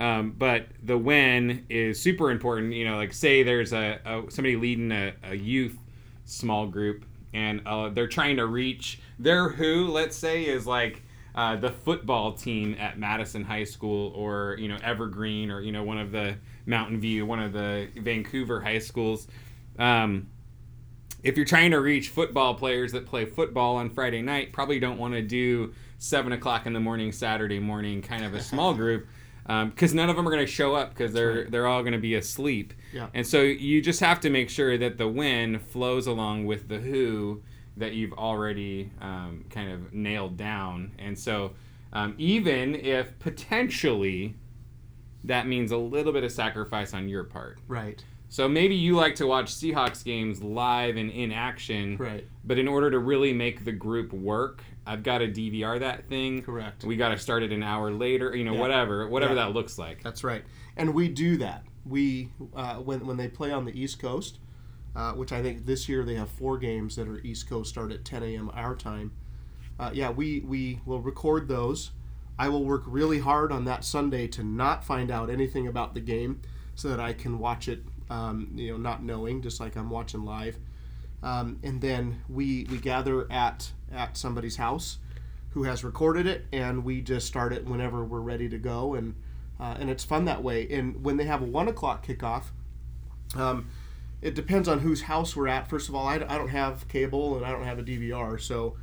Um, 0.00 0.34
but 0.36 0.66
the 0.82 0.96
when 0.96 1.66
is 1.68 2.00
super 2.00 2.30
important. 2.30 2.72
You 2.72 2.86
know, 2.86 2.96
like 2.96 3.12
say 3.12 3.42
there's 3.42 3.72
a, 3.72 4.00
a 4.04 4.22
somebody 4.30 4.56
leading 4.56 4.90
a, 4.90 5.12
a 5.22 5.34
youth 5.34 5.76
small 6.24 6.66
group 6.66 7.04
and 7.34 7.62
uh, 7.66 7.88
they're 7.88 8.08
trying 8.08 8.36
to 8.36 8.46
reach 8.46 9.00
their 9.18 9.48
who 9.48 9.88
let's 9.88 10.16
say 10.16 10.44
is 10.44 10.66
like 10.66 11.02
uh, 11.34 11.56
the 11.56 11.70
football 11.70 12.32
team 12.32 12.76
at 12.78 12.98
madison 12.98 13.42
high 13.42 13.64
school 13.64 14.12
or 14.14 14.56
you 14.58 14.68
know 14.68 14.78
evergreen 14.82 15.50
or 15.50 15.60
you 15.60 15.72
know 15.72 15.82
one 15.82 15.98
of 15.98 16.12
the 16.12 16.34
mountain 16.66 17.00
view 17.00 17.24
one 17.24 17.40
of 17.40 17.52
the 17.52 17.88
vancouver 17.96 18.60
high 18.60 18.78
schools 18.78 19.28
um, 19.78 20.28
if 21.22 21.36
you're 21.36 21.46
trying 21.46 21.70
to 21.70 21.78
reach 21.80 22.08
football 22.08 22.54
players 22.54 22.92
that 22.92 23.06
play 23.06 23.24
football 23.24 23.76
on 23.76 23.90
friday 23.90 24.22
night 24.22 24.52
probably 24.52 24.78
don't 24.80 24.98
want 24.98 25.14
to 25.14 25.22
do 25.22 25.72
7 25.98 26.32
o'clock 26.32 26.66
in 26.66 26.72
the 26.72 26.80
morning 26.80 27.12
saturday 27.12 27.58
morning 27.58 28.02
kind 28.02 28.24
of 28.24 28.34
a 28.34 28.42
small 28.42 28.74
group 28.82 29.06
because 29.46 29.92
none 29.92 30.08
of 30.08 30.16
them 30.16 30.26
are 30.26 30.30
going 30.30 30.44
to 30.44 30.50
show 30.50 30.74
up 30.74 30.90
because 30.90 31.12
they're 31.12 31.34
right. 31.42 31.50
they're 31.50 31.66
all 31.66 31.82
going 31.82 31.92
to 31.92 31.98
be 31.98 32.14
asleep 32.14 32.72
Yeah. 32.92 33.08
and 33.14 33.26
so 33.26 33.40
you 33.42 33.80
just 33.82 34.00
have 34.00 34.20
to 34.20 34.30
make 34.30 34.48
sure 34.50 34.76
that 34.78 34.98
the 34.98 35.08
when 35.08 35.58
flows 35.58 36.06
along 36.06 36.46
with 36.46 36.68
the 36.68 36.78
who 36.78 37.42
that 37.76 37.94
you've 37.94 38.12
already 38.12 38.90
um, 39.00 39.46
kind 39.48 39.72
of 39.72 39.94
nailed 39.94 40.36
down. 40.36 40.92
And 40.98 41.18
so 41.18 41.52
um, 41.94 42.14
even 42.18 42.74
if 42.74 43.18
potentially 43.18 44.34
that 45.24 45.46
means 45.46 45.70
a 45.72 45.76
little 45.78 46.12
bit 46.12 46.22
of 46.22 46.30
sacrifice 46.32 46.92
on 46.92 47.08
your 47.08 47.24
part. 47.24 47.58
Right. 47.66 48.04
So 48.32 48.48
maybe 48.48 48.74
you 48.74 48.96
like 48.96 49.16
to 49.16 49.26
watch 49.26 49.52
Seahawks 49.52 50.02
games 50.02 50.42
live 50.42 50.96
and 50.96 51.10
in 51.10 51.32
action, 51.32 51.98
Right. 51.98 52.26
but 52.42 52.58
in 52.58 52.66
order 52.66 52.90
to 52.90 52.98
really 52.98 53.34
make 53.34 53.66
the 53.66 53.72
group 53.72 54.10
work, 54.14 54.64
I've 54.86 55.02
got 55.02 55.18
to 55.18 55.28
DVR 55.28 55.78
that 55.80 56.08
thing. 56.08 56.40
Correct. 56.40 56.82
We 56.82 56.96
got 56.96 57.10
to 57.10 57.18
start 57.18 57.42
it 57.42 57.52
an 57.52 57.62
hour 57.62 57.90
later, 57.90 58.34
you 58.34 58.44
know, 58.44 58.54
Yeah. 58.54 58.60
whatever, 58.60 59.06
whatever 59.06 59.34
Yeah. 59.34 59.44
that 59.48 59.52
looks 59.52 59.76
like. 59.78 60.02
That's 60.02 60.24
right. 60.24 60.42
And 60.78 60.94
we 60.94 61.08
do 61.08 61.36
that. 61.36 61.66
We 61.84 62.30
uh, 62.56 62.76
when 62.76 63.04
when 63.06 63.18
they 63.18 63.28
play 63.28 63.50
on 63.52 63.66
the 63.66 63.78
East 63.78 63.98
Coast, 64.00 64.38
uh, 64.96 65.12
which 65.12 65.30
I 65.30 65.42
think 65.42 65.66
this 65.66 65.86
year 65.86 66.02
they 66.02 66.14
have 66.14 66.30
four 66.30 66.56
games 66.56 66.96
that 66.96 67.06
are 67.08 67.18
East 67.18 67.46
Coast 67.50 67.68
start 67.68 67.92
at 67.92 68.02
10 68.02 68.22
a.m. 68.22 68.50
our 68.54 68.74
time. 68.74 69.12
Uh, 69.78 69.90
yeah, 69.92 70.08
we 70.10 70.40
we 70.40 70.80
will 70.86 71.02
record 71.02 71.48
those. 71.48 71.90
I 72.38 72.48
will 72.48 72.64
work 72.64 72.84
really 72.86 73.18
hard 73.18 73.52
on 73.52 73.66
that 73.66 73.84
Sunday 73.84 74.26
to 74.28 74.42
not 74.42 74.84
find 74.84 75.10
out 75.10 75.28
anything 75.28 75.66
about 75.66 75.92
the 75.92 76.00
game, 76.00 76.40
so 76.74 76.88
that 76.88 76.98
I 76.98 77.12
can 77.12 77.38
watch 77.38 77.68
it. 77.68 77.84
Um, 78.12 78.52
you 78.54 78.72
know, 78.72 78.76
not 78.76 79.02
knowing, 79.02 79.40
just 79.42 79.58
like 79.58 79.76
I'm 79.76 79.88
watching 79.88 80.24
live. 80.24 80.58
Um, 81.22 81.58
and 81.62 81.80
then 81.80 82.20
we 82.28 82.66
we 82.70 82.78
gather 82.78 83.30
at 83.32 83.70
at 83.92 84.16
somebody's 84.16 84.56
house 84.56 84.98
who 85.50 85.62
has 85.64 85.84
recorded 85.84 86.26
it, 86.26 86.46
and 86.52 86.84
we 86.84 87.00
just 87.00 87.26
start 87.26 87.52
it 87.52 87.66
whenever 87.66 88.04
we're 88.04 88.20
ready 88.20 88.48
to 88.48 88.58
go, 88.58 88.94
and 88.94 89.14
uh, 89.60 89.76
and 89.78 89.88
it's 89.88 90.04
fun 90.04 90.24
that 90.26 90.42
way. 90.42 90.68
And 90.70 91.04
when 91.04 91.16
they 91.16 91.24
have 91.24 91.42
a 91.42 91.44
one 91.44 91.68
o'clock 91.68 92.06
kickoff, 92.06 92.44
um, 93.36 93.68
it 94.20 94.34
depends 94.34 94.68
on 94.68 94.80
whose 94.80 95.02
house 95.02 95.36
we're 95.36 95.48
at. 95.48 95.68
First 95.68 95.88
of 95.88 95.94
all, 95.94 96.06
I, 96.06 96.16
I 96.16 96.38
don't 96.38 96.48
have 96.48 96.88
cable 96.88 97.36
and 97.36 97.46
I 97.46 97.50
don't 97.50 97.64
have 97.64 97.78
a 97.78 97.82
DVR, 97.82 98.40
so 98.40 98.76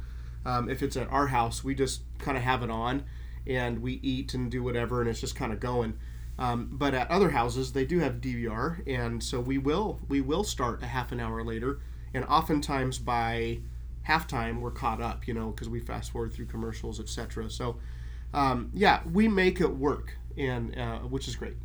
um, 0.46 0.70
if 0.70 0.82
it's 0.82 0.96
at 0.96 1.10
our 1.12 1.28
house, 1.28 1.64
we 1.64 1.76
just 1.76 2.02
kind 2.20 2.38
of 2.38 2.44
have 2.44 2.64
it 2.64 2.72
on, 2.72 3.04
and 3.46 3.82
we 3.82 4.00
eat 4.02 4.34
and 4.34 4.50
do 4.50 4.64
whatever, 4.64 5.02
and 5.02 5.10
it's 5.10 5.22
just 5.22 5.36
kind 5.36 5.52
of 5.52 5.60
going. 5.60 5.98
Um, 6.40 6.70
but 6.72 6.94
at 6.94 7.12
other 7.12 7.30
houses, 7.30 7.74
they 7.74 7.84
do 7.84 8.00
have 8.00 8.22
DVR, 8.22 8.82
and 8.88 9.22
so 9.22 9.42
we 9.42 9.58
will 9.58 10.00
we 10.08 10.22
will 10.22 10.46
start 10.46 10.82
a 10.82 10.86
half 10.86 11.12
an 11.12 11.20
hour 11.20 11.44
later, 11.44 11.80
and 12.14 12.24
oftentimes 12.26 12.98
by 12.98 13.60
halftime 14.08 14.62
we're 14.62 14.72
caught 14.72 15.02
up, 15.02 15.28
you 15.28 15.34
know, 15.34 15.50
because 15.50 15.68
we 15.68 15.82
fast 15.82 16.12
forward 16.12 16.32
through 16.32 16.46
commercials, 16.46 17.02
etc. 17.02 17.50
So, 17.50 17.76
um, 18.34 18.72
yeah, 18.74 19.02
we 19.12 19.28
make 19.28 19.60
it 19.60 19.76
work, 19.76 20.18
and 20.38 20.78
uh, 20.80 21.00
which 21.00 21.28
is 21.28 21.36
great. 21.36 21.58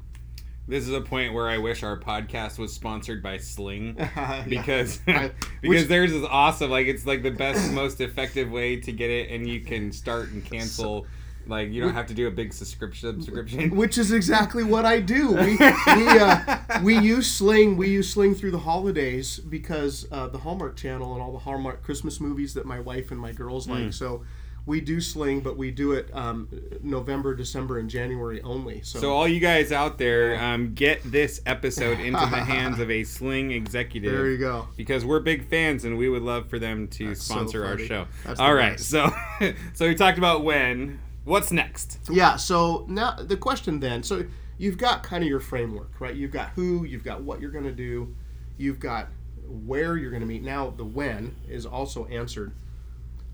This 0.66 0.88
is 0.88 0.94
a 0.94 1.00
point 1.00 1.34
where 1.34 1.48
I 1.48 1.58
wish 1.58 1.84
our 1.84 1.96
podcast 1.96 2.58
was 2.58 2.72
sponsored 2.72 3.22
by 3.22 3.36
Sling 3.36 3.94
because 4.48 4.96
because 5.06 5.30
which- 5.62 5.86
theirs 5.86 6.12
is 6.12 6.24
awesome. 6.24 6.72
Like 6.72 6.88
it's 6.88 7.06
like 7.06 7.22
the 7.22 7.30
best, 7.30 7.70
most 7.72 8.00
effective 8.00 8.50
way 8.50 8.80
to 8.80 8.90
get 8.90 9.10
it, 9.10 9.30
and 9.30 9.48
you 9.48 9.60
can 9.60 9.92
start 9.92 10.30
and 10.32 10.44
cancel. 10.44 11.06
Like 11.46 11.70
you 11.70 11.80
don't 11.80 11.94
have 11.94 12.06
to 12.06 12.14
do 12.14 12.26
a 12.26 12.30
big 12.30 12.52
subscription. 12.52 13.22
Subscription. 13.22 13.74
which 13.76 13.98
is 13.98 14.12
exactly 14.12 14.64
what 14.64 14.84
I 14.84 15.00
do. 15.00 15.32
We 15.32 15.56
we, 15.56 16.08
uh, 16.18 16.58
we 16.82 16.98
use 16.98 17.30
Sling. 17.30 17.76
We 17.76 17.88
use 17.88 18.10
Sling 18.12 18.34
through 18.34 18.52
the 18.52 18.60
holidays 18.60 19.38
because 19.38 20.06
uh, 20.10 20.28
the 20.28 20.38
Hallmark 20.38 20.76
Channel 20.76 21.12
and 21.14 21.22
all 21.22 21.32
the 21.32 21.38
Hallmark 21.38 21.82
Christmas 21.82 22.20
movies 22.20 22.54
that 22.54 22.66
my 22.66 22.80
wife 22.80 23.10
and 23.10 23.20
my 23.20 23.32
girls 23.32 23.68
like. 23.68 23.92
So 23.92 24.24
we 24.66 24.80
do 24.80 25.00
Sling, 25.00 25.40
but 25.40 25.56
we 25.56 25.70
do 25.70 25.92
it 25.92 26.08
um, 26.14 26.48
November, 26.82 27.34
December, 27.34 27.78
and 27.78 27.90
January 27.90 28.40
only. 28.42 28.80
So, 28.82 28.98
So 28.98 29.12
all 29.12 29.28
you 29.28 29.40
guys 29.40 29.72
out 29.72 29.98
there, 29.98 30.40
um, 30.42 30.72
get 30.74 31.02
this 31.04 31.42
episode 31.44 32.00
into 32.00 32.20
the 32.20 32.26
hands 32.44 32.78
of 32.78 32.90
a 32.90 33.04
Sling 33.04 33.50
executive. 33.50 34.12
there 34.12 34.30
you 34.30 34.38
go. 34.38 34.68
because 34.76 35.04
we're 35.04 35.20
big 35.20 35.46
fans 35.48 35.84
and 35.84 35.98
we 35.98 36.08
would 36.08 36.22
love 36.22 36.48
for 36.48 36.58
them 36.58 36.88
to 36.88 37.08
That's 37.08 37.22
so 37.22 37.34
sponsor 37.34 37.66
our 37.66 37.78
show. 37.78 38.06
That's 38.24 38.40
All 38.40 38.54
right, 38.54 38.78
best. 38.78 38.88
so 38.88 39.10
so 39.74 39.86
we 39.86 39.94
talked 39.94 40.18
about 40.18 40.44
when. 40.44 41.00
What's 41.24 41.50
next? 41.50 41.98
Yeah. 42.10 42.36
So 42.36 42.84
now 42.88 43.16
the 43.16 43.36
question 43.36 43.80
then. 43.80 44.02
So 44.02 44.24
you've 44.58 44.78
got 44.78 45.02
kind 45.02 45.24
of 45.24 45.28
your 45.28 45.40
framework, 45.40 46.00
right? 46.00 46.14
You've 46.14 46.30
got 46.30 46.50
who, 46.50 46.84
you've 46.84 47.04
got 47.04 47.22
what 47.22 47.40
you're 47.40 47.50
going 47.50 47.64
to 47.64 47.72
do, 47.72 48.14
you've 48.58 48.78
got 48.78 49.08
where 49.46 49.96
you're 49.96 50.10
going 50.10 50.20
to 50.20 50.26
meet. 50.26 50.42
Now 50.42 50.70
the 50.70 50.84
when 50.84 51.36
is 51.48 51.66
also 51.66 52.04
answered. 52.06 52.52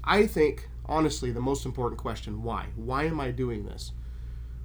I 0.05 0.27
think 0.27 0.69
honestly 0.87 1.31
the 1.33 1.41
most 1.41 1.67
important 1.67 2.01
question: 2.01 2.43
why? 2.43 2.67
Why 2.77 3.05
am 3.05 3.21
I 3.21 3.33
doing 3.33 3.67
this? 3.67 3.93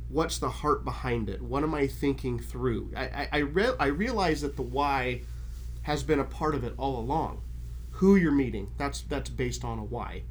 What's 0.10 0.38
the 0.38 0.50
heart 0.50 0.86
behind 0.86 1.30
it? 1.30 1.42
What 1.42 1.64
am 1.64 1.74
I 1.74 1.88
thinking 1.88 2.40
through? 2.40 2.92
I 2.96 3.04
I, 3.06 3.30
I, 3.32 3.38
re- 3.40 3.76
I 3.80 3.88
realize 3.88 4.42
that 4.42 4.56
the 4.56 4.62
why 4.62 5.22
has 5.82 6.04
been 6.04 6.20
a 6.20 6.24
part 6.24 6.54
of 6.56 6.64
it 6.64 6.74
all 6.78 7.00
along. 7.00 7.42
Who 7.92 8.16
you're 8.16 8.32
meeting, 8.32 8.72
that's 8.78 9.02
that's 9.02 9.30
based 9.30 9.64
on 9.64 9.80
a 9.80 9.84
why 9.84 10.24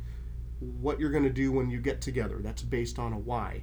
what 0.60 0.98
you're 1.00 1.10
going 1.10 1.24
to 1.24 1.30
do 1.30 1.52
when 1.52 1.70
you 1.70 1.80
get 1.80 2.00
together 2.00 2.38
that's 2.42 2.62
based 2.62 2.98
on 2.98 3.12
a 3.12 3.18
why 3.18 3.62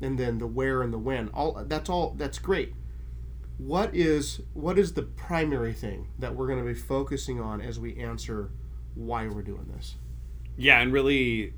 and 0.00 0.18
then 0.18 0.38
the 0.38 0.46
where 0.46 0.82
and 0.82 0.92
the 0.92 0.98
when 0.98 1.28
all 1.28 1.62
that's 1.66 1.88
all 1.88 2.14
that's 2.18 2.38
great 2.38 2.74
what 3.58 3.94
is 3.94 4.40
what 4.54 4.78
is 4.78 4.94
the 4.94 5.02
primary 5.02 5.72
thing 5.72 6.08
that 6.18 6.34
we're 6.34 6.46
going 6.46 6.58
to 6.58 6.64
be 6.64 6.74
focusing 6.74 7.40
on 7.40 7.60
as 7.60 7.78
we 7.78 7.96
answer 7.96 8.50
why 8.94 9.26
we're 9.28 9.42
doing 9.42 9.66
this 9.74 9.94
Yeah, 10.56 10.80
and 10.80 10.92
really, 10.92 11.54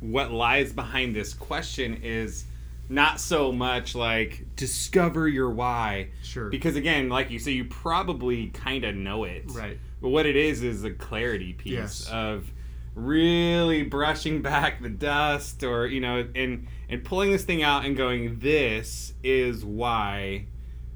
what 0.00 0.30
lies 0.32 0.72
behind 0.72 1.14
this 1.14 1.34
question 1.34 2.00
is 2.02 2.44
not 2.88 3.20
so 3.20 3.52
much 3.52 3.94
like 3.94 4.46
discover 4.56 5.28
your 5.28 5.50
why. 5.50 6.08
Sure. 6.22 6.48
Because 6.48 6.74
again, 6.76 7.08
like 7.08 7.30
you 7.30 7.38
say, 7.38 7.52
you 7.52 7.64
probably 7.66 8.48
kind 8.48 8.84
of 8.84 8.94
know 8.94 9.24
it. 9.24 9.44
Right. 9.48 9.78
But 10.00 10.08
what 10.08 10.26
it 10.26 10.36
is 10.36 10.62
is 10.62 10.84
a 10.84 10.90
clarity 10.90 11.52
piece 11.52 11.72
Yes. 11.72 12.08
of 12.10 12.50
really 12.94 13.82
brushing 13.82 14.42
back 14.42 14.82
the 14.82 14.88
dust 14.88 15.62
or 15.62 15.86
you 15.86 16.00
know 16.00 16.26
and 16.34 16.66
and 16.88 17.02
pulling 17.04 17.30
this 17.30 17.44
thing 17.44 17.62
out 17.62 17.84
and 17.84 17.96
going 17.96 18.38
this 18.38 19.14
is 19.22 19.64
why 19.64 20.44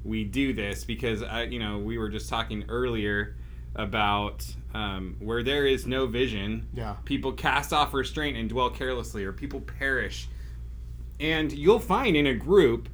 we 0.03 0.23
do 0.23 0.53
this 0.53 0.83
because 0.83 1.23
I, 1.23 1.43
you 1.43 1.59
know 1.59 1.79
we 1.79 1.97
were 1.97 2.09
just 2.09 2.29
talking 2.29 2.65
earlier 2.69 3.35
about 3.75 4.45
um, 4.73 5.15
where 5.19 5.41
there 5.43 5.65
is 5.65 5.85
no 5.87 6.05
vision 6.07 6.67
Yeah. 6.73 6.95
people 7.05 7.31
cast 7.31 7.73
off 7.73 7.93
restraint 7.93 8.37
and 8.37 8.47
dwell 8.49 8.69
carelessly 8.69 9.23
or 9.23 9.33
people 9.33 9.61
perish 9.61 10.27
and 11.19 11.51
you'll 11.51 11.79
find 11.79 12.15
in 12.15 12.27
a 12.27 12.35
group 12.35 12.89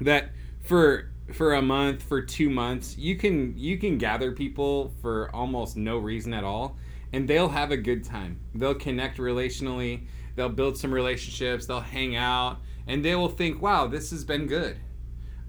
that 0.00 0.30
for 0.62 1.10
for 1.32 1.54
a 1.54 1.62
month 1.62 2.02
for 2.02 2.20
two 2.20 2.50
months 2.50 2.98
you 2.98 3.16
can 3.16 3.56
you 3.56 3.78
can 3.78 3.96
gather 3.96 4.32
people 4.32 4.92
for 5.00 5.30
almost 5.34 5.76
no 5.76 5.98
reason 5.98 6.34
at 6.34 6.42
all 6.42 6.76
and 7.12 7.28
they'll 7.28 7.48
have 7.48 7.70
a 7.70 7.76
good 7.76 8.04
time. 8.04 8.40
They'll 8.54 8.74
connect 8.74 9.18
relationally. 9.18 10.06
They'll 10.34 10.48
build 10.48 10.78
some 10.78 10.92
relationships. 10.92 11.66
They'll 11.66 11.80
hang 11.80 12.16
out. 12.16 12.58
And 12.86 13.04
they 13.04 13.14
will 13.14 13.28
think 13.28 13.60
wow 13.62 13.86
this 13.86 14.10
has 14.10 14.24
been 14.24 14.46
good. 14.46 14.76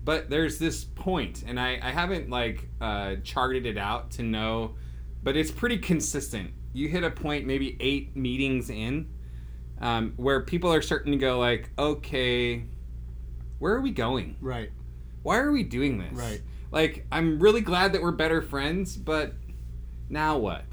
But 0.03 0.29
there's 0.29 0.59
this 0.59 0.83
point 0.83 1.43
and 1.47 1.59
i, 1.59 1.79
I 1.81 1.91
haven't 1.91 2.29
like 2.29 2.67
uh, 2.81 3.15
charted 3.23 3.65
it 3.65 3.77
out 3.77 4.11
to 4.11 4.23
know 4.23 4.75
but 5.23 5.37
it's 5.37 5.51
pretty 5.51 5.77
consistent. 5.77 6.51
You 6.73 6.89
hit 6.89 7.03
a 7.03 7.09
point 7.11 7.45
maybe 7.47 7.77
eight 7.79 8.15
meetings 8.15 8.69
in 8.69 9.07
um, 9.79 10.13
where 10.17 10.41
people 10.41 10.73
are 10.73 10.81
starting 10.81 11.13
to 11.13 11.17
go 11.17 11.39
like 11.39 11.69
okay 11.79 12.65
where 13.59 13.73
are 13.73 13.81
we 13.81 13.91
going? 13.91 14.35
Right. 14.41 14.71
Why 15.21 15.37
are 15.37 15.51
we 15.51 15.63
doing 15.63 15.97
this? 15.97 16.13
Right. 16.13 16.41
like 16.71 17.05
i'm 17.11 17.39
really 17.39 17.61
glad 17.61 17.93
that 17.93 18.01
we're 18.01 18.11
better 18.11 18.41
friends 18.41 18.97
but 18.97 19.33
now 20.09 20.37
what 20.37 20.65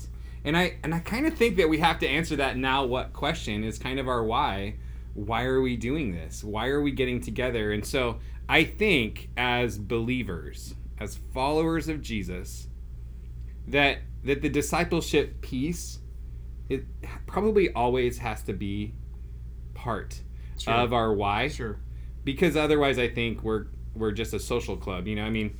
and 0.44 0.56
i 0.56 0.76
and 0.82 0.94
i 0.94 0.98
kind 0.98 1.26
of 1.26 1.34
think 1.34 1.56
that 1.56 1.68
we 1.68 1.78
have 1.78 1.98
to 1.98 2.08
answer 2.08 2.36
that 2.36 2.56
now 2.56 2.84
what 2.84 3.12
question 3.12 3.64
is 3.64 3.78
kind 3.78 3.98
of 3.98 4.08
our 4.08 4.22
why 4.24 4.74
why 5.14 5.44
are 5.44 5.60
we 5.60 5.76
doing 5.76 6.12
this 6.12 6.42
why 6.44 6.68
are 6.68 6.80
we 6.80 6.90
getting 6.90 7.20
together 7.20 7.72
and 7.72 7.84
so 7.84 8.18
i 8.48 8.64
think 8.64 9.28
as 9.36 9.78
believers 9.78 10.74
as 10.98 11.18
followers 11.32 11.88
of 11.88 12.00
jesus 12.00 12.68
that 13.66 13.98
that 14.24 14.42
the 14.42 14.48
discipleship 14.48 15.40
piece 15.40 15.98
it 16.68 16.84
probably 17.26 17.72
always 17.72 18.18
has 18.18 18.42
to 18.42 18.52
be 18.52 18.94
part 19.74 20.20
Sure. 20.58 20.74
of 20.74 20.92
our 20.92 21.12
why 21.12 21.48
sure 21.48 21.78
because 22.24 22.56
otherwise 22.56 22.98
I 22.98 23.08
think 23.08 23.42
we're 23.42 23.66
we're 23.94 24.12
just 24.12 24.32
a 24.34 24.38
social 24.38 24.76
club. 24.76 25.06
You 25.06 25.16
know, 25.16 25.24
I 25.24 25.30
mean, 25.30 25.56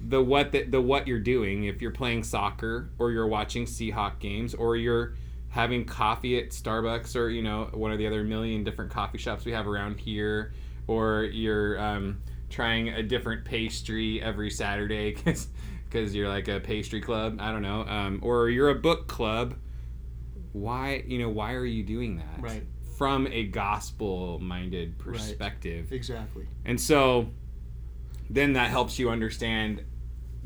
the 0.00 0.22
what 0.22 0.52
that 0.52 0.70
the 0.70 0.80
what 0.80 1.06
you're 1.06 1.18
doing 1.18 1.64
if 1.64 1.80
you're 1.82 1.90
playing 1.90 2.22
soccer 2.22 2.90
or 2.98 3.10
you're 3.10 3.26
watching 3.26 3.64
Seahawk 3.64 4.18
games 4.18 4.54
or 4.54 4.76
you're 4.76 5.14
having 5.48 5.84
coffee 5.84 6.38
at 6.38 6.50
Starbucks 6.50 7.16
or 7.16 7.28
you 7.28 7.42
know 7.42 7.70
one 7.72 7.92
of 7.92 7.98
the 7.98 8.06
other 8.06 8.22
million 8.22 8.64
different 8.64 8.90
coffee 8.90 9.18
shops 9.18 9.44
we 9.44 9.52
have 9.52 9.66
around 9.66 9.98
here 9.98 10.52
or 10.86 11.24
you're 11.24 11.78
um, 11.80 12.22
trying 12.50 12.88
a 12.90 13.02
different 13.02 13.44
pastry 13.44 14.22
every 14.22 14.50
Saturday 14.50 15.14
because 15.14 15.48
because 15.84 16.14
you're 16.14 16.28
like 16.28 16.48
a 16.48 16.60
pastry 16.60 17.00
club. 17.00 17.38
I 17.40 17.52
don't 17.52 17.62
know, 17.62 17.82
um, 17.82 18.20
or 18.22 18.48
you're 18.48 18.70
a 18.70 18.74
book 18.74 19.06
club. 19.06 19.54
Why 20.52 21.04
you 21.06 21.18
know 21.18 21.28
why 21.28 21.54
are 21.54 21.64
you 21.64 21.82
doing 21.82 22.16
that? 22.16 22.40
Right. 22.40 22.62
From 22.96 23.26
a 23.26 23.44
gospel 23.44 24.38
minded 24.38 24.98
perspective. 24.98 25.92
exactly 25.92 26.46
And 26.64 26.80
so 26.80 27.28
then 28.30 28.54
that 28.54 28.70
helps 28.70 28.98
you 28.98 29.10
understand 29.10 29.82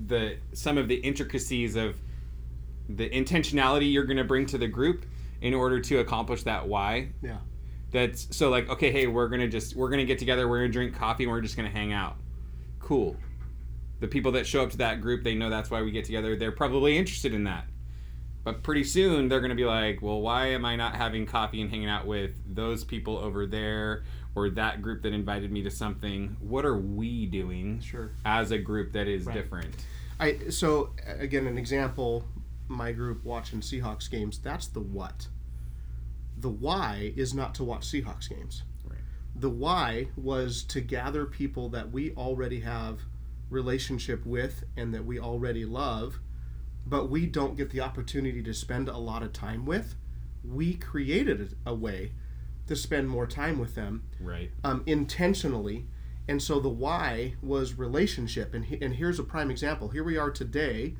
the 0.06 0.36
some 0.52 0.78
of 0.78 0.88
the 0.88 0.96
intricacies 0.96 1.76
of 1.76 1.96
the 2.88 3.08
intentionality 3.10 3.92
you're 3.92 4.04
going 4.04 4.16
to 4.16 4.24
bring 4.24 4.46
to 4.46 4.58
the 4.58 4.66
group 4.66 5.04
in 5.40 5.54
order 5.54 5.80
to 5.80 5.98
accomplish 5.98 6.42
that 6.42 6.66
why. 6.66 7.08
yeah 7.22 7.38
That's 7.90 8.34
so 8.36 8.50
like 8.50 8.68
okay, 8.68 8.90
hey, 8.90 9.06
we're 9.06 9.28
going 9.28 9.40
to 9.40 9.48
just 9.48 9.76
we're 9.76 9.88
going 9.88 10.00
to 10.00 10.06
get 10.06 10.18
together, 10.18 10.48
we're 10.48 10.58
going 10.58 10.70
to 10.70 10.72
drink 10.72 10.94
coffee 10.94 11.24
and 11.24 11.32
we're 11.32 11.40
just 11.40 11.56
going 11.56 11.68
to 11.70 11.74
hang 11.74 11.92
out. 11.92 12.16
Cool. 12.78 13.16
The 14.00 14.08
people 14.08 14.32
that 14.32 14.46
show 14.46 14.62
up 14.62 14.70
to 14.70 14.78
that 14.78 15.00
group, 15.00 15.22
they 15.22 15.34
know 15.34 15.50
that's 15.50 15.70
why 15.70 15.82
we 15.82 15.90
get 15.90 16.06
together. 16.06 16.34
They're 16.34 16.52
probably 16.52 16.96
interested 16.96 17.34
in 17.34 17.44
that. 17.44 17.66
But 18.42 18.62
pretty 18.62 18.84
soon 18.84 19.28
they're 19.28 19.40
going 19.40 19.50
to 19.50 19.56
be 19.56 19.66
like, 19.66 20.00
well, 20.00 20.22
why 20.22 20.46
am 20.48 20.64
I 20.64 20.74
not 20.74 20.94
having 20.94 21.26
coffee 21.26 21.60
and 21.60 21.68
hanging 21.68 21.90
out 21.90 22.06
with 22.06 22.30
those 22.54 22.84
people 22.84 23.18
over 23.18 23.46
there 23.46 24.04
or 24.34 24.50
that 24.50 24.80
group 24.82 25.02
that 25.02 25.12
invited 25.12 25.50
me 25.50 25.62
to 25.62 25.70
something? 25.70 26.36
What 26.40 26.64
are 26.64 26.76
we 26.78 27.26
doing 27.26 27.80
sure 27.80 28.12
as 28.24 28.50
a 28.50 28.58
group 28.58 28.92
that 28.92 29.08
is 29.08 29.24
Right. 29.26 29.34
different? 29.34 29.84
I 30.18 30.50
so 30.50 30.90
again 31.06 31.46
an 31.46 31.56
example 31.58 32.24
my 32.68 32.92
group 32.92 33.24
watching 33.24 33.60
Seahawks 33.60 34.08
games 34.10 34.38
that's 34.38 34.66
the 34.66 34.80
what 34.80 35.28
the 36.36 36.48
why 36.50 37.12
is 37.16 37.34
not 37.34 37.54
to 37.56 37.64
watch 37.64 37.82
Seahawks 37.90 38.28
games 38.28 38.62
Right. 38.84 38.98
the 39.34 39.50
why 39.50 40.08
was 40.16 40.62
to 40.64 40.80
gather 40.80 41.24
people 41.26 41.68
that 41.70 41.90
we 41.90 42.12
already 42.12 42.60
have 42.60 43.00
relationship 43.48 44.24
with 44.24 44.64
and 44.76 44.94
that 44.94 45.04
we 45.04 45.18
already 45.18 45.64
love 45.64 46.20
but 46.86 47.10
we 47.10 47.26
don't 47.26 47.56
get 47.56 47.70
the 47.70 47.80
opportunity 47.80 48.42
to 48.42 48.54
spend 48.54 48.88
a 48.88 48.96
lot 48.98 49.22
of 49.22 49.32
time 49.32 49.64
with 49.66 49.96
we 50.44 50.74
created 50.74 51.56
a 51.66 51.74
way 51.74 52.12
to 52.70 52.76
spend 52.76 53.08
more 53.08 53.26
time 53.26 53.58
with 53.58 53.74
them 53.74 54.04
Right. 54.20 54.52
um, 54.62 54.84
intentionally. 54.86 55.86
And 56.28 56.40
so 56.40 56.60
the 56.60 56.68
why 56.68 57.34
was 57.42 57.74
relationship. 57.74 58.54
And, 58.54 58.64
he, 58.64 58.80
and 58.80 58.94
here's 58.94 59.18
a 59.18 59.24
prime 59.24 59.50
example. 59.50 59.88
Here 59.88 60.04
we 60.04 60.16
are 60.16 60.30
today 60.30 60.94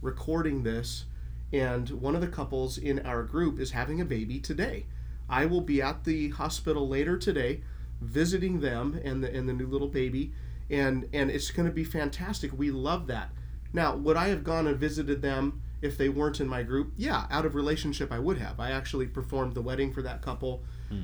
recording 0.00 0.62
this, 0.62 1.04
and 1.52 1.90
one 1.90 2.14
of 2.14 2.22
the 2.22 2.26
couples 2.26 2.78
in 2.78 3.00
our 3.00 3.22
group 3.22 3.60
is 3.60 3.72
having 3.72 4.00
a 4.00 4.04
baby 4.06 4.40
today. 4.40 4.86
I 5.28 5.44
will 5.44 5.60
be 5.60 5.82
at 5.82 6.04
the 6.04 6.30
hospital 6.30 6.88
later 6.88 7.18
today 7.18 7.60
visiting 8.00 8.60
them 8.60 8.98
and 9.04 9.22
the, 9.22 9.30
and 9.36 9.46
the 9.46 9.52
new 9.52 9.66
little 9.66 9.88
baby, 9.88 10.32
and, 10.70 11.06
and 11.12 11.30
it's 11.30 11.50
going 11.50 11.68
to 11.68 11.74
be 11.74 11.84
fantastic. 11.84 12.50
We 12.56 12.70
love 12.70 13.08
that. 13.08 13.28
Now, 13.74 13.94
would 13.94 14.16
I 14.16 14.28
have 14.28 14.42
gone 14.42 14.66
and 14.66 14.78
visited 14.78 15.20
them 15.20 15.60
if 15.82 15.96
they 15.96 16.08
weren't 16.08 16.40
in 16.40 16.48
my 16.48 16.62
group? 16.62 16.92
Yeah, 16.96 17.26
out 17.30 17.46
of 17.46 17.54
relationship, 17.54 18.12
I 18.12 18.18
would 18.18 18.38
have. 18.38 18.60
I 18.60 18.70
actually 18.70 19.06
performed 19.06 19.54
the 19.54 19.62
wedding 19.62 19.92
for 19.92 20.02
that 20.02 20.22
couple, 20.22 20.62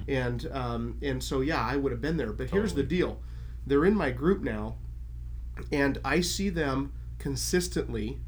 and 0.08 0.48
um, 0.52 0.98
and 1.02 1.22
so 1.22 1.40
yeah, 1.40 1.64
I 1.64 1.76
would 1.76 1.92
have 1.92 2.00
been 2.00 2.16
there. 2.16 2.32
But 2.32 2.50
here's 2.50 2.74
the 2.74 2.82
deal: 2.82 3.20
they're 3.66 3.84
in 3.84 3.96
my 3.96 4.10
group 4.10 4.42
now, 4.42 4.76
and 5.72 5.98
I 6.04 6.20
see 6.20 6.48
them 6.48 6.92
consistently. 7.18 8.18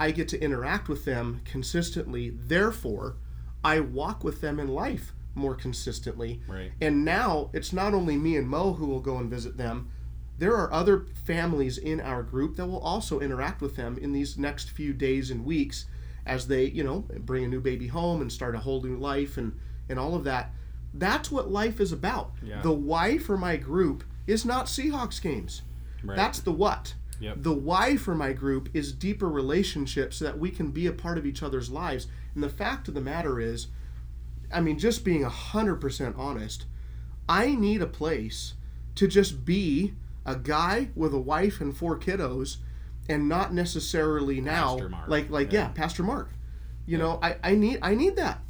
I 0.00 0.12
get 0.12 0.28
to 0.28 0.40
interact 0.40 0.88
with 0.88 1.04
them 1.04 1.40
consistently. 1.44 2.30
Therefore, 2.30 3.16
I 3.64 3.80
walk 3.80 4.22
with 4.22 4.40
them 4.40 4.60
in 4.60 4.68
life 4.68 5.12
more 5.34 5.54
consistently. 5.54 6.40
Right. 6.46 6.72
And 6.80 7.04
now 7.04 7.50
it's 7.52 7.72
not 7.72 7.94
only 7.94 8.16
me 8.16 8.36
and 8.36 8.48
Mo 8.48 8.74
who 8.74 8.86
will 8.86 9.00
go 9.00 9.16
and 9.16 9.30
visit 9.30 9.56
them. 9.56 9.90
There 10.38 10.56
are 10.56 10.72
other 10.72 11.06
families 11.24 11.78
in 11.78 12.00
our 12.00 12.22
group 12.22 12.56
that 12.56 12.66
will 12.66 12.78
also 12.80 13.20
interact 13.20 13.60
with 13.60 13.76
them 13.76 13.98
in 13.98 14.12
these 14.12 14.38
next 14.38 14.70
few 14.70 14.92
days 14.92 15.30
and 15.30 15.44
weeks 15.44 15.86
as 16.24 16.46
they, 16.46 16.66
you 16.66 16.84
know, 16.84 17.04
bring 17.18 17.44
a 17.44 17.48
new 17.48 17.60
baby 17.60 17.88
home 17.88 18.20
and 18.20 18.30
start 18.30 18.54
a 18.54 18.60
whole 18.60 18.82
new 18.82 18.96
life 18.96 19.36
and 19.36 19.58
and 19.88 19.98
all 19.98 20.14
of 20.14 20.24
that. 20.24 20.52
That's 20.94 21.30
what 21.30 21.50
life 21.50 21.80
is 21.80 21.92
about. 21.92 22.32
Yeah. 22.42 22.60
The 22.62 22.72
why 22.72 23.18
for 23.18 23.36
my 23.36 23.56
group 23.56 24.04
is 24.26 24.44
not 24.44 24.66
Seahawks 24.66 25.20
games. 25.20 25.62
Right. 26.04 26.16
That's 26.16 26.40
the 26.40 26.52
what. 26.52 26.94
Yep. 27.20 27.36
The 27.38 27.52
why 27.52 27.96
for 27.96 28.14
my 28.14 28.32
group 28.32 28.68
is 28.74 28.92
deeper 28.92 29.28
relationships 29.28 30.18
so 30.18 30.24
that 30.26 30.38
we 30.38 30.50
can 30.50 30.70
be 30.70 30.86
a 30.86 30.92
part 30.92 31.18
of 31.18 31.26
each 31.26 31.42
other's 31.42 31.70
lives. 31.70 32.06
And 32.34 32.42
the 32.42 32.48
fact 32.48 32.86
of 32.88 32.94
the 32.94 33.00
matter 33.00 33.40
is, 33.40 33.68
I 34.52 34.60
mean, 34.60 34.78
just 34.78 35.04
being 35.04 35.24
100% 35.24 36.18
honest, 36.18 36.66
I 37.28 37.54
need 37.54 37.82
a 37.82 37.86
place 37.86 38.54
to 38.94 39.08
just 39.08 39.44
be 39.44 39.94
a 40.28 40.36
guy 40.36 40.88
with 40.94 41.14
a 41.14 41.18
wife 41.18 41.60
and 41.60 41.74
four 41.74 41.98
kiddos 41.98 42.58
and 43.08 43.28
not 43.28 43.54
necessarily 43.54 44.40
now 44.40 44.78
like 45.06 45.30
like 45.30 45.52
yeah. 45.52 45.62
Yeah. 45.62 45.68
Pastor 45.68 46.02
Mark. 46.02 46.30
You 46.86 46.98
know, 46.98 47.18
I, 47.22 47.36
I 47.42 47.54
need 47.54 47.78
I 47.82 47.94
need 47.94 48.16
that. 48.16 48.40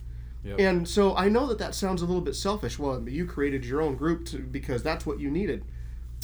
Yep. 0.45 0.61
And 0.61 0.89
so 0.89 1.17
I 1.17 1.29
know 1.29 1.47
that 1.47 1.59
that 1.59 1.75
sounds 1.75 2.03
a 2.03 2.07
little 2.07 2.21
bit 2.21 2.35
selfish. 2.35 2.79
Well, 2.79 3.09
you 3.09 3.27
created 3.27 3.65
your 3.65 3.81
own 3.81 3.97
group 3.97 4.25
to, 4.27 4.39
because 4.39 4.83
that's 4.83 5.07
what 5.07 5.21
you 5.21 5.31
needed. 5.31 5.65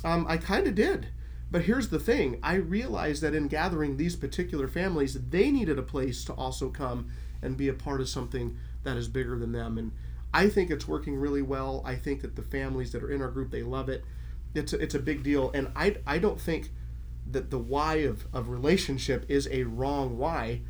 Um, 0.05 0.27
I 0.29 0.37
kind 0.37 0.67
of 0.67 0.75
did. 0.75 1.09
But 1.51 1.63
here's 1.63 1.89
the 1.89 2.01
thing 2.01 2.41
I 2.43 2.55
realized 2.55 3.23
that 3.23 3.35
in 3.35 3.47
gathering 3.47 3.97
these 3.97 4.17
particular 4.17 4.67
families, 4.67 5.17
they 5.31 5.51
needed 5.53 5.79
a 5.79 5.83
place 5.83 6.25
to 6.25 6.33
also 6.33 6.69
come 6.69 7.11
and 7.43 7.57
be 7.57 7.69
a 7.69 7.75
part 7.75 8.01
of 8.01 8.09
something 8.09 8.57
that 8.83 8.97
is 8.97 9.09
bigger 9.09 9.39
than 9.39 9.53
them. 9.53 9.79
And 9.79 9.93
I 10.33 10.49
think 10.49 10.71
it's 10.71 10.89
working 10.89 11.15
really 11.15 11.43
well. 11.43 11.83
I 11.85 11.95
think 11.95 12.23
that 12.23 12.35
the 12.35 12.43
families 12.43 12.91
that 12.93 13.05
are 13.05 13.11
in 13.11 13.23
our 13.23 13.31
group, 13.31 13.51
they 13.51 13.63
love 13.63 13.89
it. 13.89 14.05
It's 14.55 14.73
a, 14.73 14.81
it's 14.81 14.95
a 14.95 14.99
big 14.99 15.23
deal. 15.23 15.51
And 15.53 15.71
I, 15.75 15.97
I 16.07 16.19
don't 16.19 16.41
think 16.41 16.71
that 17.31 17.51
the 17.51 17.59
why 17.59 17.97
of, 17.97 18.27
of 18.33 18.49
relationship 18.49 19.27
is 19.29 19.49
a 19.51 19.65
wrong 19.65 20.19
why. 20.19 20.63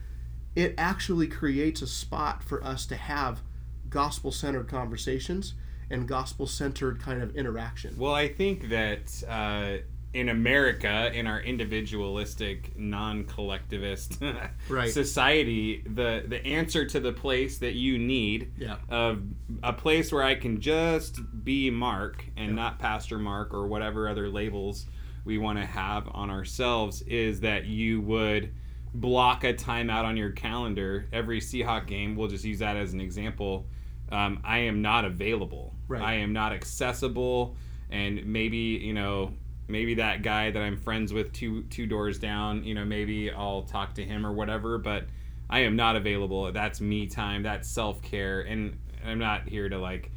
It 0.55 0.75
actually 0.79 1.27
creates 1.27 1.83
a 1.83 1.87
spot 1.87 2.43
for 2.45 2.63
us 2.65 2.87
to 2.87 2.97
have 2.97 3.43
gospel 3.89 4.31
centered 4.31 4.69
conversations 4.69 5.55
and 5.91 6.09
gospel 6.09 6.47
centered 6.47 7.01
kind 7.01 7.23
of 7.23 7.37
interaction. 7.37 7.97
Well, 7.99 8.15
I 8.15 8.29
think 8.29 8.69
that 8.71 9.23
uh, 9.29 9.83
in 10.15 10.29
America, 10.29 11.11
in 11.13 11.27
our 11.27 11.41
individualistic, 11.41 12.79
non-collectivist 12.79 14.21
Right. 14.69 14.91
society, 14.91 15.83
the 15.87 16.25
the 16.27 16.45
answer 16.47 16.85
to 16.87 17.01
the 17.01 17.13
place 17.13 17.59
that 17.59 17.75
you 17.75 17.99
need 17.99 18.53
Yeah. 18.57 18.77
of 18.89 19.23
a 19.63 19.73
place 19.73 20.13
where 20.13 20.23
I 20.23 20.35
can 20.37 20.61
just 20.61 21.21
be 21.45 21.71
Mark 21.71 22.25
and 22.37 22.55
not 22.55 22.79
Pastor 22.79 23.19
Mark 23.19 23.53
or 23.53 23.67
whatever 23.67 24.09
other 24.09 24.29
labels 24.29 24.87
we 25.25 25.39
want 25.39 25.59
to 25.59 25.67
have 25.67 26.09
on 26.13 26.31
ourselves 26.31 27.03
is 27.03 27.41
that 27.41 27.65
you 27.67 28.01
would 28.03 28.53
block 28.95 29.43
a 29.43 29.53
time 29.53 29.91
out 29.91 30.05
on 30.05 30.17
your 30.17 30.31
calendar 30.31 31.07
every 31.13 31.41
Seahawk 31.41 31.87
game. 31.87 32.15
We'll 32.15 32.29
just 32.29 32.45
use 32.45 32.61
that 32.61 32.77
as 32.77 32.93
an 32.93 33.01
example. 33.01 33.67
Um, 34.13 34.41
I 34.45 34.59
am 34.59 34.81
not 34.83 35.05
available. 35.05 35.75
Right. 35.89 36.03
I 36.03 36.15
am 36.15 36.33
not 36.33 36.53
accessible, 36.53 37.57
and 37.91 38.25
maybe 38.27 38.57
you 38.57 38.93
know 38.93 39.33
maybe 39.69 39.95
that 39.95 40.23
guy 40.23 40.51
that 40.51 40.61
I'm 40.63 40.77
friends 40.77 41.13
with 41.13 41.33
two 41.33 41.63
two 41.65 41.87
doors 41.87 42.19
down. 42.19 42.65
You 42.65 42.75
know 42.75 42.85
maybe 42.85 43.31
I'll 43.31 43.63
talk 43.63 43.95
to 43.95 44.05
him 44.05 44.27
or 44.27 44.33
whatever, 44.33 44.79
but 44.79 45.05
I 45.51 45.61
am 45.61 45.77
not 45.77 45.97
available. 45.97 46.51
That's 46.53 46.81
me 46.81 47.07
time. 47.07 47.43
That's 47.43 47.69
self 47.69 48.01
care, 48.03 48.41
and 48.43 48.77
I'm 49.05 49.19
not 49.19 49.49
here 49.49 49.69
to 49.69 49.79
like 49.79 50.11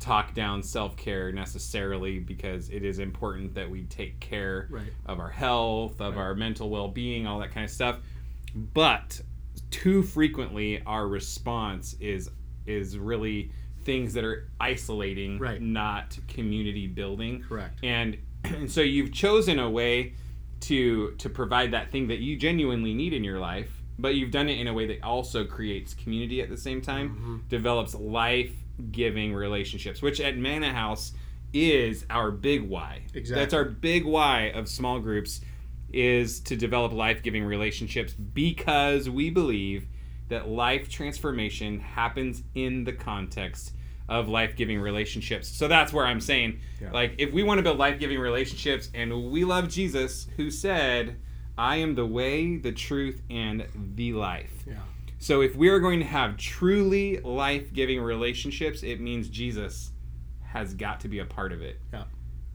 talk 0.00 0.34
down 0.34 0.62
self 0.62 0.96
care 0.96 1.30
necessarily 1.32 2.18
because 2.18 2.68
it 2.70 2.84
is 2.84 2.98
important 2.98 3.54
that 3.54 3.70
we 3.70 3.84
take 3.84 4.18
care 4.18 4.66
Right. 4.70 4.92
of 5.06 5.20
our 5.20 5.30
health, 5.30 6.00
of 6.00 6.16
Right. 6.16 6.22
our 6.22 6.34
mental 6.34 6.70
well 6.70 6.88
being, 6.88 7.26
all 7.26 7.38
that 7.40 7.52
kind 7.52 7.64
of 7.64 7.70
stuff. 7.70 8.00
But 8.54 9.20
too 9.70 10.02
frequently, 10.02 10.82
our 10.84 11.06
response 11.06 11.94
is 12.00 12.30
is 12.66 12.96
really 12.98 13.50
things 13.84 14.14
that 14.14 14.22
are 14.24 14.48
isolating, 14.60 15.38
Right. 15.38 15.60
not 15.60 16.16
community 16.28 16.86
building. 16.86 17.42
Correct. 17.42 17.80
And, 17.82 18.16
and 18.44 18.70
so 18.70 18.80
you've 18.80 19.12
chosen 19.12 19.58
a 19.58 19.68
way 19.70 20.14
to 20.60 21.12
to 21.18 21.28
provide 21.28 21.72
that 21.72 21.90
thing 21.90 22.08
that 22.08 22.18
you 22.18 22.36
genuinely 22.36 22.94
need 22.94 23.12
in 23.12 23.24
your 23.24 23.38
life, 23.40 23.70
but 23.98 24.14
you've 24.14 24.30
done 24.30 24.48
it 24.48 24.58
in 24.58 24.66
a 24.68 24.72
way 24.74 24.86
that 24.86 25.02
also 25.02 25.44
creates 25.44 25.94
community 25.94 26.40
at 26.40 26.48
the 26.48 26.56
same 26.56 26.80
time, 26.80 27.10
Mm-hmm. 27.10 27.36
develops 27.48 27.94
life 27.94 28.52
giving 28.90 29.34
relationships, 29.34 30.00
which 30.02 30.20
at 30.20 30.36
Manna 30.36 30.72
House 30.72 31.12
is 31.52 32.06
our 32.08 32.30
big 32.30 32.62
why. 32.62 33.02
Exactly. 33.14 33.34
That's 33.34 33.54
our 33.54 33.64
big 33.64 34.04
why 34.04 34.50
of 34.54 34.68
small 34.68 34.98
groups 35.00 35.40
is 35.92 36.40
to 36.40 36.56
develop 36.56 36.92
life 36.92 37.22
giving 37.22 37.44
relationships 37.44 38.14
because 38.14 39.10
we 39.10 39.28
believe 39.28 39.86
that 40.28 40.48
life 40.48 40.88
transformation 40.88 41.78
happens 41.80 42.42
in 42.54 42.84
the 42.84 42.92
context 42.92 43.72
of 44.08 44.28
life 44.28 44.56
giving 44.56 44.80
relationships. 44.80 45.48
So 45.48 45.68
that's 45.68 45.92
where 45.92 46.04
I'm 46.06 46.20
saying, 46.20 46.60
Yeah. 46.80 46.90
like, 46.92 47.14
if 47.18 47.32
we 47.32 47.42
want 47.42 47.58
to 47.58 47.62
build 47.62 47.78
life 47.78 47.98
giving 47.98 48.18
relationships 48.18 48.90
and 48.94 49.30
we 49.30 49.44
love 49.44 49.68
Jesus, 49.68 50.26
who 50.36 50.50
said, 50.50 51.16
I 51.56 51.76
am 51.76 51.94
the 51.94 52.06
way, 52.06 52.56
the 52.56 52.72
truth, 52.72 53.22
and 53.30 53.66
the 53.94 54.12
life. 54.14 54.64
Yeah. 54.66 54.74
So 55.18 55.40
if 55.40 55.54
we 55.54 55.68
are 55.68 55.78
going 55.78 56.00
to 56.00 56.06
have 56.06 56.36
truly 56.36 57.18
life 57.20 57.72
giving 57.72 58.00
relationships, 58.00 58.82
it 58.82 59.00
means 59.00 59.28
Jesus 59.28 59.92
has 60.42 60.74
got 60.74 61.00
to 61.00 61.08
be 61.08 61.20
a 61.20 61.24
part 61.24 61.52
of 61.52 61.62
it. 61.62 61.78
Yeah. 61.92 62.04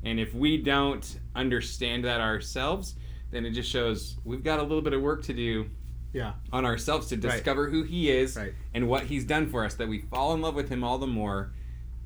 And 0.04 0.20
if 0.20 0.34
we 0.34 0.58
don't 0.58 1.20
understand 1.36 2.04
that 2.06 2.22
ourselves, 2.22 2.96
then 3.32 3.46
it 3.46 3.52
just 3.52 3.70
shows 3.70 4.18
we've 4.26 4.44
got 4.44 4.60
a 4.60 4.64
little 4.64 4.82
bit 4.82 4.94
of 4.94 5.02
work 5.02 5.24
to 5.24 5.34
do 5.34 5.70
Yeah. 6.14 6.34
on 6.52 6.66
ourselves 6.66 7.08
to 7.08 7.18
discover 7.18 7.70
who 7.70 7.84
he 7.84 8.10
is 8.10 8.36
Right. 8.36 8.54
and 8.74 8.88
what 8.88 9.04
he's 9.04 9.26
done 9.26 9.48
for 9.50 9.64
us 9.66 9.76
that 9.76 9.88
we 9.88 10.00
fall 10.00 10.34
in 10.34 10.42
love 10.42 10.56
with 10.56 10.70
him 10.70 10.84
all 10.84 10.98
the 10.98 11.08
more 11.08 11.52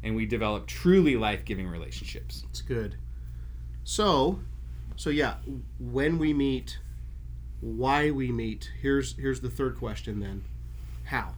and 0.03 0.15
we 0.15 0.25
develop 0.25 0.65
truly 0.67 1.15
life-giving 1.15 1.67
relationships. 1.67 2.43
It's 2.49 2.61
good. 2.61 2.95
So, 3.83 4.39
so 4.95 5.09
yeah, 5.09 5.35
when 5.79 6.17
we 6.17 6.33
meet, 6.33 6.79
why 7.61 8.09
we 8.11 8.31
meet. 8.31 8.71
Here's 8.81 9.15
here's 9.17 9.41
the 9.41 9.49
third 9.49 9.77
question 9.77 10.19
then. 10.19 10.43
How? 11.05 11.35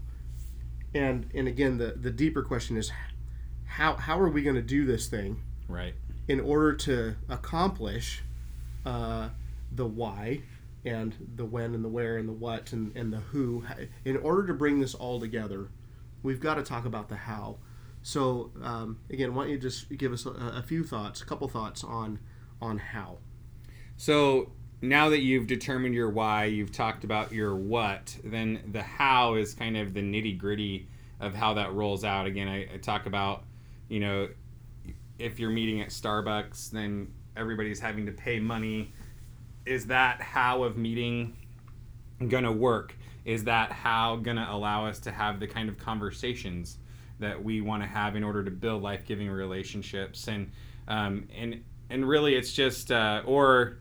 And 0.96 1.30
and 1.34 1.48
again 1.48 1.78
the 1.78 1.96
the 2.00 2.12
deeper 2.12 2.42
question 2.44 2.78
is 2.78 2.92
how 3.66 3.96
how 3.96 4.20
are 4.20 4.30
we 4.30 4.42
going 4.42 4.56
to 4.56 4.62
do 4.62 4.86
this 4.86 5.08
thing 5.08 5.42
Right. 5.68 5.96
in 6.28 6.40
order 6.40 6.74
to 6.74 7.16
accomplish 7.28 8.22
uh, 8.86 9.30
the 9.72 9.86
why 9.86 10.42
and 10.86 11.16
the 11.36 11.46
when 11.46 11.74
and 11.76 11.84
the 11.84 11.90
where 11.90 12.18
and 12.18 12.28
the 12.28 12.34
what 12.34 12.74
and, 12.74 12.96
and 12.96 13.14
the 13.14 13.18
who 13.18 13.64
in 14.06 14.18
order 14.18 14.46
to 14.48 14.54
bring 14.54 14.80
this 14.80 14.94
all 14.96 15.20
together 15.20 15.70
we've 16.24 16.40
got 16.40 16.56
to 16.56 16.64
talk 16.64 16.86
about 16.86 17.10
the 17.10 17.16
how 17.16 17.58
so 18.02 18.52
um, 18.62 19.00
again 19.10 19.34
why 19.34 19.44
don't 19.44 19.52
you 19.52 19.58
just 19.58 19.90
give 19.98 20.12
us 20.12 20.26
a, 20.26 20.30
a 20.30 20.64
few 20.64 20.84
thoughts 20.84 21.22
a 21.22 21.26
couple 21.26 21.48
thoughts 21.48 21.84
on 21.84 22.20
on 22.62 22.78
how 22.78 23.18
So 23.98 24.52
now 24.82 25.10
that 25.10 25.22
you've 25.22 25.48
determined 25.48 25.96
your 25.96 26.10
why, 26.10 26.46
you've 26.46 26.72
talked 26.72 27.04
about 27.04 27.32
your 27.32 27.56
what, 27.56 28.18
then 28.24 28.62
the 28.72 28.82
how 28.84 29.36
is 29.36 29.54
kind 29.54 29.78
of 29.78 29.94
the 29.94 30.02
nitty 30.02 30.38
gritty 30.38 30.88
of 31.20 31.34
how 31.34 31.54
that 31.54 31.74
rolls 31.74 32.04
out. 32.04 32.26
Again, 32.26 32.48
I, 32.48 32.68
I 32.74 32.78
talk 32.78 33.06
about, 33.06 33.44
you 33.88 34.00
know, 34.00 34.30
if 35.20 35.40
you're 35.40 35.52
meeting 35.52 35.82
at 35.82 35.90
Starbucks, 35.90 36.72
then 36.72 37.14
everybody's 37.38 37.80
having 37.80 38.06
to 38.08 38.12
pay 38.12 38.40
money. 38.40 38.92
Is 39.66 39.88
that 39.88 40.22
how 40.22 40.64
of 40.64 40.78
meeting 40.78 41.36
gonna 42.28 42.52
work? 42.52 42.96
Is 43.26 43.46
that 43.46 43.72
how 43.72 44.18
gonna 44.18 44.48
allow 44.50 44.86
us 44.86 45.00
to 45.02 45.12
have 45.12 45.40
the 45.40 45.48
kind 45.48 45.70
of 45.70 45.78
conversations 45.78 46.78
that 47.20 47.42
we 47.42 47.62
want 47.62 47.82
to 47.84 47.88
have 47.88 48.16
in 48.16 48.24
order 48.24 48.44
to 48.44 48.52
build 48.52 48.82
life-giving 48.82 49.30
relationships? 49.30 50.28
And 50.28 50.52
um, 50.88 51.28
and 51.36 51.64
and 51.90 52.08
really, 52.08 52.36
it's 52.36 52.52
just 52.52 52.92
uh, 52.92 53.22
or 53.26 53.78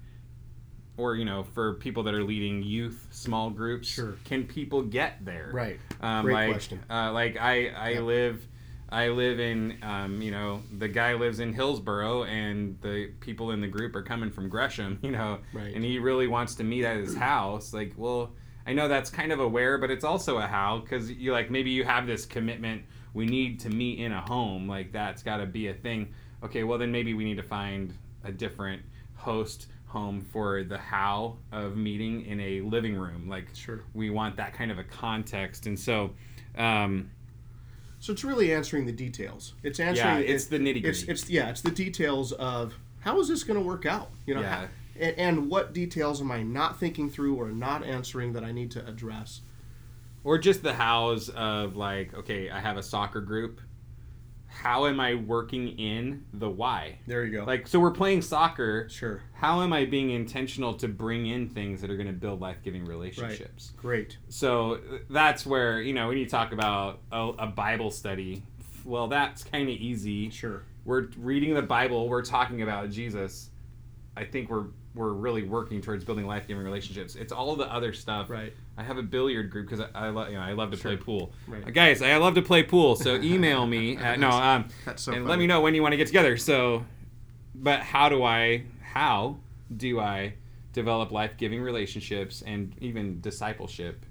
or 0.96 1.16
you 1.16 1.24
know 1.24 1.42
for 1.42 1.74
people 1.74 2.02
that 2.04 2.14
are 2.14 2.22
leading 2.22 2.62
youth 2.62 3.08
small 3.10 3.50
groups 3.50 3.88
Sure. 3.88 4.14
can 4.24 4.44
people 4.44 4.82
get 4.82 5.24
there 5.24 5.50
Right. 5.52 5.80
um, 6.02 6.26
Great 6.26 6.32
like 6.34 6.50
question. 6.50 6.80
uh, 6.90 7.10
like 7.12 7.38
i 7.40 7.68
i 7.70 7.88
Yeah. 7.94 8.00
live 8.00 8.46
i 8.92 9.09
live 9.09 9.40
in 9.40 9.76
um, 9.83 10.20
you 10.22 10.31
know 10.31 10.62
the 10.78 10.87
guy 10.88 11.14
lives 11.14 11.40
in 11.40 11.52
hillsboro 11.52 12.24
and 12.24 12.78
the 12.83 13.11
people 13.20 13.50
in 13.50 13.61
the 13.61 13.66
group 13.68 13.96
are 13.96 14.02
coming 14.02 14.31
from 14.31 14.48
gresham 14.48 14.98
you 15.02 15.11
know 15.11 15.38
Right. 15.52 15.74
and 15.74 15.85
he 15.85 15.98
really 15.98 16.26
wants 16.28 16.55
to 16.57 16.64
meet 16.64 16.85
at 16.85 16.96
his 16.98 17.16
house 17.16 17.72
like 17.72 17.92
well 17.96 18.33
i 18.66 18.72
know 18.72 18.87
that's 18.88 19.11
kind 19.11 19.33
of 19.33 19.40
a 19.40 19.48
where 19.48 19.78
but 19.78 19.90
it's 19.90 20.05
also 20.05 20.38
a 20.38 20.46
how 20.46 20.78
because 20.78 21.11
you 21.11 21.33
like 21.33 21.50
maybe 21.50 21.70
you 21.70 21.85
have 21.85 22.07
this 22.07 22.24
commitment 22.26 22.83
we 23.14 23.26
need 23.26 23.59
to 23.61 23.68
meet 23.70 23.98
in 23.98 24.12
a 24.12 24.20
home 24.20 24.68
like 24.68 24.92
that's 24.92 25.22
got 25.22 25.38
to 25.38 25.46
be 25.46 25.68
a 25.68 25.74
thing 25.74 26.12
okay 26.44 26.62
well 26.64 26.78
then 26.78 26.92
maybe 26.92 27.14
we 27.14 27.24
need 27.24 27.37
to 27.37 27.42
find 27.42 27.92
a 28.24 28.31
different 28.33 28.83
host 29.14 29.66
home 29.87 30.20
for 30.33 30.64
the 30.64 30.78
how 30.78 31.37
of 31.52 31.76
meeting 31.76 32.24
in 32.24 32.40
a 32.40 32.62
living 32.62 32.94
room. 32.96 33.28
Like, 33.28 33.48
Sure. 33.55 33.83
we 33.92 34.09
want 34.09 34.37
that 34.38 34.55
kind 34.55 34.70
of 34.70 34.78
a 34.78 34.85
context, 34.85 35.66
and 35.66 35.78
so. 35.78 36.12
Um, 36.57 37.11
So 38.02 38.12
it's 38.12 38.24
really 38.24 38.52
answering 38.52 38.84
the 38.84 38.90
details. 38.92 39.54
It's 39.62 39.78
answering. 39.78 40.24
Yeah, 40.24 40.34
it's 40.34 40.46
the 40.46 40.58
nitty-gritty. 40.58 40.88
It's 40.88 41.02
it's 41.04 41.30
yeah, 41.30 41.50
it's 41.50 41.60
the 41.60 41.70
details 41.70 42.32
of 42.32 42.74
how 42.98 43.20
is 43.20 43.28
this 43.28 43.44
going 43.44 43.60
to 43.60 43.64
work 43.64 43.86
out? 43.86 44.10
You 44.26 44.34
know, 44.34 44.40
Yeah. 44.40 44.56
how- 44.62 44.68
and, 44.98 45.18
and 45.18 45.48
what 45.48 45.72
details 45.72 46.20
am 46.20 46.32
I 46.32 46.42
not 46.42 46.80
thinking 46.80 47.08
through 47.08 47.36
or 47.36 47.52
not 47.52 47.84
answering 47.84 48.32
that 48.32 48.42
I 48.42 48.50
need 48.50 48.72
to 48.72 48.84
address? 48.86 49.42
or 50.24 50.36
just 50.38 50.62
the 50.64 50.72
hows 50.72 51.28
of 51.30 51.74
like 51.74 52.14
okay 52.14 52.48
i 52.48 52.60
have 52.60 52.76
a 52.76 52.82
soccer 52.82 53.20
group 53.20 53.60
how 54.52 54.86
am 54.86 55.00
i 55.00 55.14
working 55.14 55.68
in 55.78 56.24
the 56.32 56.48
why? 56.48 56.98
There 57.06 57.24
you 57.24 57.38
go. 57.38 57.44
like 57.44 57.66
so 57.66 57.80
we're 57.80 57.90
playing 57.90 58.22
soccer. 58.22 58.88
Sure, 58.88 59.22
how 59.32 59.62
am 59.62 59.72
i 59.72 59.84
being 59.84 60.10
intentional 60.10 60.74
to 60.74 60.88
bring 60.88 61.26
in 61.26 61.48
things 61.48 61.80
that 61.80 61.90
are 61.90 61.96
going 61.96 62.06
to 62.06 62.12
build 62.12 62.40
life-giving 62.40 62.84
relationships? 62.84 63.72
Right. 63.74 63.82
great. 63.82 64.18
so 64.28 64.80
that's 65.10 65.44
where 65.46 65.80
you 65.80 65.94
know 65.94 66.08
when 66.08 66.18
you 66.18 66.26
talk 66.26 66.52
about 66.52 67.00
a, 67.10 67.32
a 67.38 67.46
bible 67.46 67.90
study 67.90 68.42
well 68.84 69.08
that's 69.08 69.42
kind 69.44 69.68
of 69.68 69.74
easy. 69.74 70.30
Sure, 70.30 70.62
we're 70.84 71.08
reading 71.16 71.54
the 71.54 71.62
bible 71.62 72.08
we're 72.08 72.24
talking 72.24 72.62
about 72.62 72.90
jesus. 72.90 73.48
I 74.16 74.24
think 74.24 74.50
we're 74.50 74.66
we're 74.94 75.12
really 75.12 75.42
working 75.42 75.81
towards 75.81 76.05
building 76.05 76.26
life-giving 76.26 76.62
relationships 76.62 77.14
it's 77.14 77.33
all 77.33 77.57
the 77.57 77.72
other 77.72 77.92
stuff 77.92 78.28
right. 78.28 78.52
I 78.76 78.83
have 78.83 78.98
a 78.98 79.02
billiard 79.02 79.50
group 79.50 79.68
because 79.68 79.87
I, 79.94 80.07
I 80.07 80.09
love 80.09 80.31
you 80.31 80.37
know 80.37 80.42
I 80.42 80.52
love 80.52 80.70
to 80.70 80.76
play 80.76 80.96
pool. 80.96 81.33
Right. 81.46 81.66
Uh, 81.66 81.70
guys, 81.70 82.00
I 82.00 82.16
love 82.16 82.35
to 82.35 82.42
play 82.42 82.62
pool, 82.62 82.96
so 82.96 83.16
email 83.22 83.66
me. 83.66 83.96
At, 83.96 84.18
no, 84.18 84.31
um, 84.31 84.68
That's 84.87 85.02
so 85.02 85.12
and 85.12 85.20
funny. 85.22 85.31
let 85.31 85.38
me 85.38 85.46
know 85.46 85.61
when 85.61 85.74
you 85.74 85.83
want 85.83 85.92
to 85.92 85.96
get 85.98 86.07
together. 86.07 86.37
So, 86.38 86.85
but 87.55 87.81
how 87.81 88.09
do 88.09 88.22
I? 88.22 88.64
How 88.81 89.37
do 89.76 90.00
I 90.00 90.35
develop 90.72 91.12
life 91.12 91.37
giving 91.37 91.61
relationships 91.61 92.42
and 92.46 92.74
even 92.81 93.20
discipleship 93.20 94.07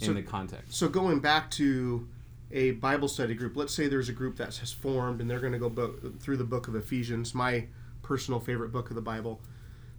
in 0.00 0.06
So- 0.06 0.12
the 0.12 0.22
context? 0.22 0.74
So 0.74 0.88
going 0.88 1.20
back 1.20 1.50
to 1.52 2.08
a 2.50 2.72
Bible 2.72 3.06
study 3.06 3.34
group, 3.34 3.56
let's 3.56 3.72
say 3.72 3.86
there's 3.86 4.08
a 4.08 4.12
group 4.12 4.36
that 4.36 4.56
has 4.56 4.72
formed 4.72 5.20
and 5.20 5.30
they're 5.30 5.40
going 5.40 5.52
to 5.52 5.58
go 5.58 5.68
book, 5.68 6.20
through 6.20 6.36
the 6.36 6.44
book 6.44 6.66
of 6.66 6.74
Ephesians, 6.74 7.32
my 7.32 7.66
personal 8.02 8.40
favorite 8.40 8.72
book 8.72 8.90
of 8.90 8.96
the 8.96 9.02
Bible. 9.02 9.40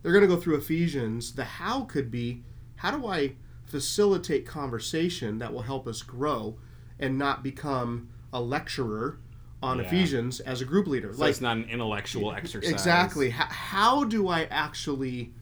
They're 0.01 0.11
going 0.11 0.27
to 0.27 0.27
go 0.27 0.39
through 0.39 0.57
Ephesians. 0.57 1.33
The 1.33 1.43
how 1.43 1.81
could 1.81 2.09
be 2.11 2.43
how 2.77 2.91
do 2.97 3.05
I 3.07 3.33
facilitate 3.65 4.45
conversation 4.45 5.37
that 5.39 5.53
will 5.53 5.61
help 5.61 5.87
us 5.87 6.01
grow 6.01 6.57
and 6.99 7.17
not 7.17 7.43
become 7.43 8.09
a 8.33 8.41
lecturer 8.41 9.19
on 9.61 9.77
Yeah. 9.77 9.85
Ephesians 9.85 10.39
as 10.39 10.61
a 10.61 10.65
group 10.65 10.87
leader? 10.87 11.13
So 11.13 11.25
it's 11.25 11.41
not 11.41 11.57
an 11.57 11.65
intellectual 11.69 12.31
exercise. 12.33 12.71
Exactly. 12.71 13.29
How, 13.29 13.45
how 13.45 14.03
do 14.03 14.27
I 14.27 14.45
actually, 14.45 15.33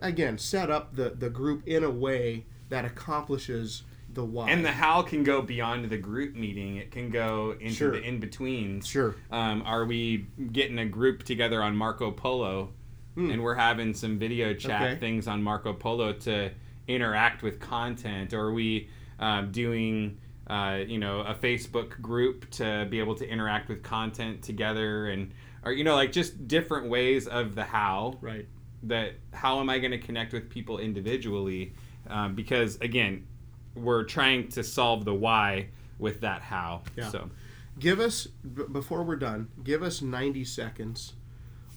again, 0.00 0.38
set 0.38 0.70
up 0.70 0.96
the, 0.96 1.10
the 1.10 1.30
group 1.30 1.66
in 1.66 1.84
a 1.84 1.90
way 1.90 2.46
that 2.70 2.84
accomplishes 2.84 3.84
the 4.12 4.24
why? 4.24 4.50
And 4.50 4.64
the 4.64 4.72
how 4.72 5.02
can 5.02 5.22
go 5.22 5.40
beyond 5.40 5.88
the 5.88 5.96
group 5.98 6.34
meeting. 6.34 6.76
It 6.76 6.90
can 6.90 7.10
go 7.10 7.54
into 7.60 7.74
Sure. 7.74 7.90
the 7.92 8.02
in 8.02 8.18
betweens. 8.18 8.86
Sure. 8.86 9.14
Um, 9.30 9.62
are 9.64 9.84
we 9.84 10.26
getting 10.52 10.78
a 10.80 10.86
group 10.86 11.22
together 11.22 11.62
on 11.62 11.76
Marco 11.76 12.10
Polo, 12.10 12.72
and 13.18 13.42
we're 13.42 13.54
having 13.54 13.94
some 13.94 14.18
video 14.18 14.54
chat 14.54 14.80
Hmm. 14.80 14.86
Okay. 14.86 15.00
things 15.00 15.26
on 15.26 15.42
Marco 15.42 15.72
Polo 15.72 16.12
to 16.12 16.50
interact 16.86 17.42
with 17.42 17.60
content? 17.60 18.32
Or 18.32 18.46
are 18.46 18.52
we 18.52 18.88
um, 19.18 19.50
doing, 19.50 20.18
uh, 20.46 20.80
you 20.86 20.98
know, 20.98 21.20
a 21.20 21.34
Facebook 21.34 22.00
group 22.00 22.48
to 22.52 22.86
be 22.90 22.98
able 23.00 23.14
to 23.16 23.28
interact 23.28 23.68
with 23.68 23.82
content 23.82 24.42
together? 24.42 25.08
And 25.08 25.32
or 25.64 25.72
you 25.72 25.84
know, 25.84 25.94
like 25.94 26.12
just 26.12 26.48
different 26.48 26.88
ways 26.88 27.26
of 27.26 27.54
the 27.54 27.64
how 27.64 28.16
right. 28.20 28.46
that 28.84 29.14
how 29.32 29.60
am 29.60 29.68
I 29.68 29.78
going 29.78 29.90
to 29.90 29.98
connect 29.98 30.32
with 30.32 30.48
people 30.48 30.78
individually? 30.78 31.74
Um, 32.08 32.34
because 32.34 32.76
again, 32.80 33.26
we're 33.74 34.04
trying 34.04 34.48
to 34.50 34.62
solve 34.62 35.04
the 35.04 35.14
why 35.14 35.68
with 35.98 36.20
that 36.22 36.42
how. 36.42 36.82
Yeah. 36.96 37.10
So 37.10 37.30
Give 37.78 38.00
us 38.00 38.26
b- 38.26 38.64
before 38.72 39.04
we're 39.04 39.16
done. 39.16 39.48
Give 39.62 39.82
us 39.82 40.02
ninety 40.02 40.44
seconds 40.44 41.12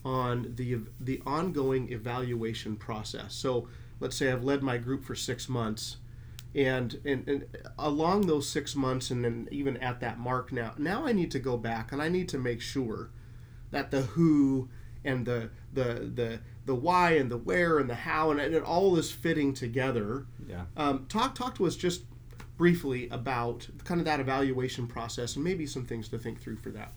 on 0.03 0.53
the 0.55 0.79
the 0.99 1.21
ongoing 1.25 1.91
evaluation 1.91 2.75
process. 2.75 3.33
So 3.33 3.67
let's 3.99 4.15
say 4.15 4.31
I've 4.31 4.43
led 4.43 4.63
my 4.63 4.77
group 4.77 5.03
for 5.03 5.15
six 5.15 5.47
months, 5.47 5.97
and 6.55 6.99
and, 7.05 7.27
and 7.27 7.45
along 7.77 8.27
those 8.27 8.49
six 8.49 8.75
months, 8.75 9.11
and 9.11 9.23
then 9.23 9.47
even 9.51 9.77
at 9.77 9.99
that 10.01 10.19
mark 10.19 10.51
now, 10.51 10.73
now 10.77 11.05
I 11.05 11.11
need 11.11 11.31
to 11.31 11.39
go 11.39 11.57
back 11.57 11.91
and 11.91 12.01
I 12.01 12.09
need 12.09 12.29
to 12.29 12.37
make 12.37 12.61
sure 12.61 13.09
that 13.71 13.91
the 13.91 14.01
who 14.01 14.69
and 15.03 15.25
the 15.25 15.49
the 15.73 16.11
the 16.13 16.39
the 16.65 16.75
why 16.75 17.11
and 17.11 17.31
the 17.31 17.37
where 17.37 17.79
and 17.79 17.89
the 17.89 17.95
how 17.95 18.31
and, 18.31 18.39
and 18.39 18.63
all 18.63 18.97
is 18.97 19.11
fitting 19.11 19.53
together. 19.53 20.25
yeah. 20.47 20.65
Um, 20.77 21.05
talk 21.07 21.35
talk 21.35 21.55
to 21.55 21.65
us 21.65 21.75
just 21.75 22.03
briefly 22.57 23.09
about 23.09 23.67
kind 23.83 23.99
of 23.99 24.05
that 24.05 24.19
evaluation 24.19 24.85
process 24.85 25.35
and 25.35 25.43
maybe 25.43 25.65
some 25.65 25.83
things 25.83 26.07
to 26.09 26.17
think 26.19 26.39
through 26.39 26.57
for 26.57 26.69
that. 26.69 26.91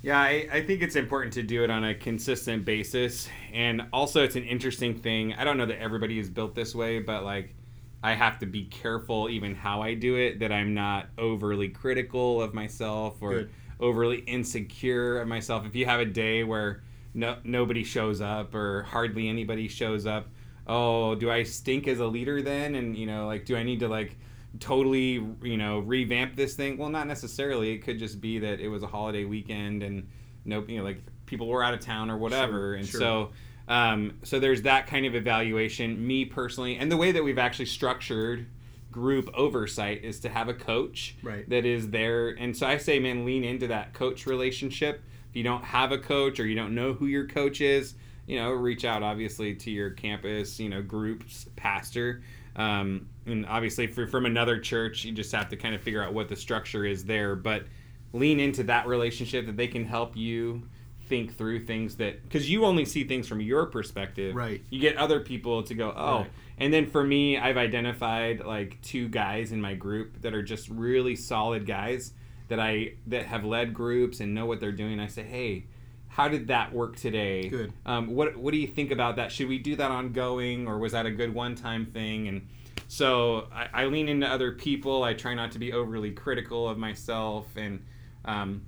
Yeah, 0.00 0.20
I, 0.20 0.48
I 0.52 0.62
think 0.62 0.82
it's 0.82 0.94
important 0.96 1.32
to 1.34 1.42
do 1.42 1.64
it 1.64 1.70
on 1.70 1.84
a 1.84 1.94
consistent 1.94 2.64
basis. 2.64 3.28
And 3.52 3.82
also, 3.92 4.22
it's 4.22 4.36
an 4.36 4.44
interesting 4.44 4.94
thing. 4.94 5.34
I 5.34 5.44
don't 5.44 5.56
know 5.56 5.66
that 5.66 5.80
everybody 5.80 6.18
is 6.18 6.30
built 6.30 6.54
this 6.54 6.74
way, 6.74 7.00
but 7.00 7.24
like, 7.24 7.54
I 8.02 8.14
have 8.14 8.38
to 8.38 8.46
be 8.46 8.64
careful 8.64 9.28
even 9.28 9.56
how 9.56 9.82
I 9.82 9.94
do 9.94 10.16
it, 10.16 10.38
that 10.38 10.52
I'm 10.52 10.72
not 10.72 11.08
overly 11.18 11.68
critical 11.68 12.40
of 12.40 12.54
myself 12.54 13.20
or 13.20 13.30
Good. 13.30 13.50
overly 13.80 14.18
insecure 14.20 15.20
of 15.20 15.26
myself. 15.26 15.66
If 15.66 15.74
you 15.74 15.86
have 15.86 15.98
a 15.98 16.04
day 16.04 16.44
where 16.44 16.82
no, 17.12 17.38
nobody 17.42 17.82
shows 17.82 18.20
up 18.20 18.54
or 18.54 18.84
hardly 18.84 19.28
anybody 19.28 19.66
shows 19.66 20.06
up, 20.06 20.28
oh, 20.68 21.16
do 21.16 21.28
I 21.28 21.42
stink 21.42 21.88
as 21.88 21.98
a 21.98 22.06
leader 22.06 22.40
then? 22.40 22.76
And, 22.76 22.96
you 22.96 23.06
know, 23.06 23.26
like, 23.26 23.44
do 23.44 23.56
I 23.56 23.64
need 23.64 23.80
to, 23.80 23.88
like, 23.88 24.16
totally 24.60 25.24
you 25.42 25.56
know 25.56 25.80
revamp 25.80 26.36
this 26.36 26.54
thing. 26.54 26.78
Well 26.78 26.88
not 26.90 27.06
necessarily. 27.06 27.72
It 27.72 27.78
could 27.78 27.98
just 27.98 28.20
be 28.20 28.38
that 28.40 28.60
it 28.60 28.68
was 28.68 28.82
a 28.82 28.86
holiday 28.86 29.24
weekend 29.24 29.82
and 29.82 30.08
no 30.44 30.64
you 30.66 30.78
know 30.78 30.84
like 30.84 31.00
people 31.26 31.46
were 31.46 31.62
out 31.62 31.74
of 31.74 31.80
town 31.80 32.10
or 32.10 32.18
whatever. 32.18 32.52
Sure, 32.52 32.74
and 32.74 32.86
sure. 32.86 33.00
so 33.00 33.30
um, 33.68 34.18
so 34.22 34.40
there's 34.40 34.62
that 34.62 34.86
kind 34.86 35.04
of 35.04 35.14
evaluation. 35.14 36.06
Me 36.06 36.24
personally 36.24 36.76
and 36.76 36.90
the 36.90 36.96
way 36.96 37.12
that 37.12 37.22
we've 37.22 37.38
actually 37.38 37.66
structured 37.66 38.46
group 38.90 39.28
oversight 39.34 40.02
is 40.02 40.20
to 40.20 40.28
have 40.30 40.48
a 40.48 40.54
coach 40.54 41.14
Right. 41.22 41.48
that 41.50 41.66
is 41.66 41.90
there. 41.90 42.30
And 42.30 42.56
so 42.56 42.66
i 42.66 42.78
say 42.78 42.98
man 42.98 43.26
lean 43.26 43.44
into 43.44 43.66
that 43.68 43.92
coach 43.92 44.26
relationship. 44.26 45.02
If 45.28 45.36
you 45.36 45.42
don't 45.42 45.62
have 45.62 45.92
a 45.92 45.98
coach 45.98 46.40
or 46.40 46.46
you 46.46 46.54
don't 46.54 46.74
know 46.74 46.94
who 46.94 47.06
your 47.06 47.26
coach 47.26 47.60
is 47.60 47.94
you 48.26 48.38
know 48.38 48.50
reach 48.50 48.84
out 48.84 49.02
obviously 49.02 49.54
to 49.54 49.70
your 49.70 49.90
campus 49.90 50.58
you 50.58 50.68
know 50.70 50.80
groups 50.82 51.46
pastor. 51.56 52.22
Um, 52.56 53.08
and 53.28 53.46
obviously 53.46 53.86
for, 53.86 54.06
from 54.06 54.26
another 54.26 54.58
church 54.58 55.04
you 55.04 55.12
just 55.12 55.32
have 55.32 55.48
to 55.48 55.56
kind 55.56 55.74
of 55.74 55.80
figure 55.80 56.02
out 56.02 56.12
what 56.12 56.28
the 56.28 56.36
structure 56.36 56.84
is 56.84 57.04
there. 57.04 57.34
But 57.34 57.64
lean 58.12 58.40
into 58.40 58.62
that 58.64 58.86
relationship 58.86 59.46
that 59.46 59.56
they 59.56 59.66
can 59.66 59.84
help 59.84 60.16
you 60.16 60.62
think 61.06 61.36
through 61.36 61.64
things 61.64 61.96
that 61.96 62.22
because 62.22 62.50
you 62.50 62.64
only 62.64 62.84
see 62.84 63.04
things 63.04 63.26
from 63.26 63.40
your 63.40 63.66
perspective. 63.66 64.34
Right. 64.34 64.62
you 64.70 64.80
get 64.80 64.96
other 64.96 65.20
people 65.20 65.62
to 65.62 65.74
go 65.74 65.92
oh. 65.96 66.18
Right. 66.20 66.30
and 66.58 66.72
then 66.72 66.86
for 66.86 67.02
me 67.02 67.38
i've 67.38 67.56
identified 67.56 68.44
like 68.44 68.78
two 68.82 69.08
guys 69.08 69.50
in 69.50 69.58
my 69.58 69.74
group 69.74 70.20
that 70.20 70.34
are 70.34 70.42
just 70.42 70.68
really 70.68 71.16
solid 71.16 71.64
guys 71.64 72.12
that 72.48 72.60
i 72.60 72.92
that 73.06 73.24
have 73.24 73.44
led 73.44 73.72
groups 73.72 74.20
and 74.20 74.34
know 74.34 74.44
what 74.44 74.60
they're 74.60 74.70
doing. 74.70 75.00
I 75.00 75.06
say 75.06 75.22
hey 75.22 75.64
how 76.08 76.26
did 76.26 76.48
that 76.48 76.72
work 76.72 76.96
today? 76.96 77.48
Good. 77.48 77.72
um, 77.86 78.08
what 78.08 78.36
what 78.36 78.52
do 78.52 78.58
you 78.58 78.66
think 78.66 78.90
about 78.90 79.16
that? 79.16 79.30
Should 79.30 79.46
we 79.46 79.58
do 79.58 79.76
that 79.76 79.90
ongoing 79.90 80.66
or 80.66 80.78
was 80.78 80.92
that 80.92 81.06
a 81.06 81.12
good 81.12 81.32
one-time 81.32 81.86
thing? 81.86 82.26
And 82.26 82.48
so 82.90 83.46
I, 83.52 83.68
I 83.82 83.84
lean 83.86 84.08
into 84.08 84.26
other 84.26 84.52
people 84.52 85.02
i 85.04 85.12
try 85.14 85.34
not 85.34 85.52
to 85.52 85.58
be 85.58 85.72
overly 85.72 86.10
critical 86.10 86.68
of 86.68 86.78
myself 86.78 87.46
and 87.56 87.84
um, 88.24 88.62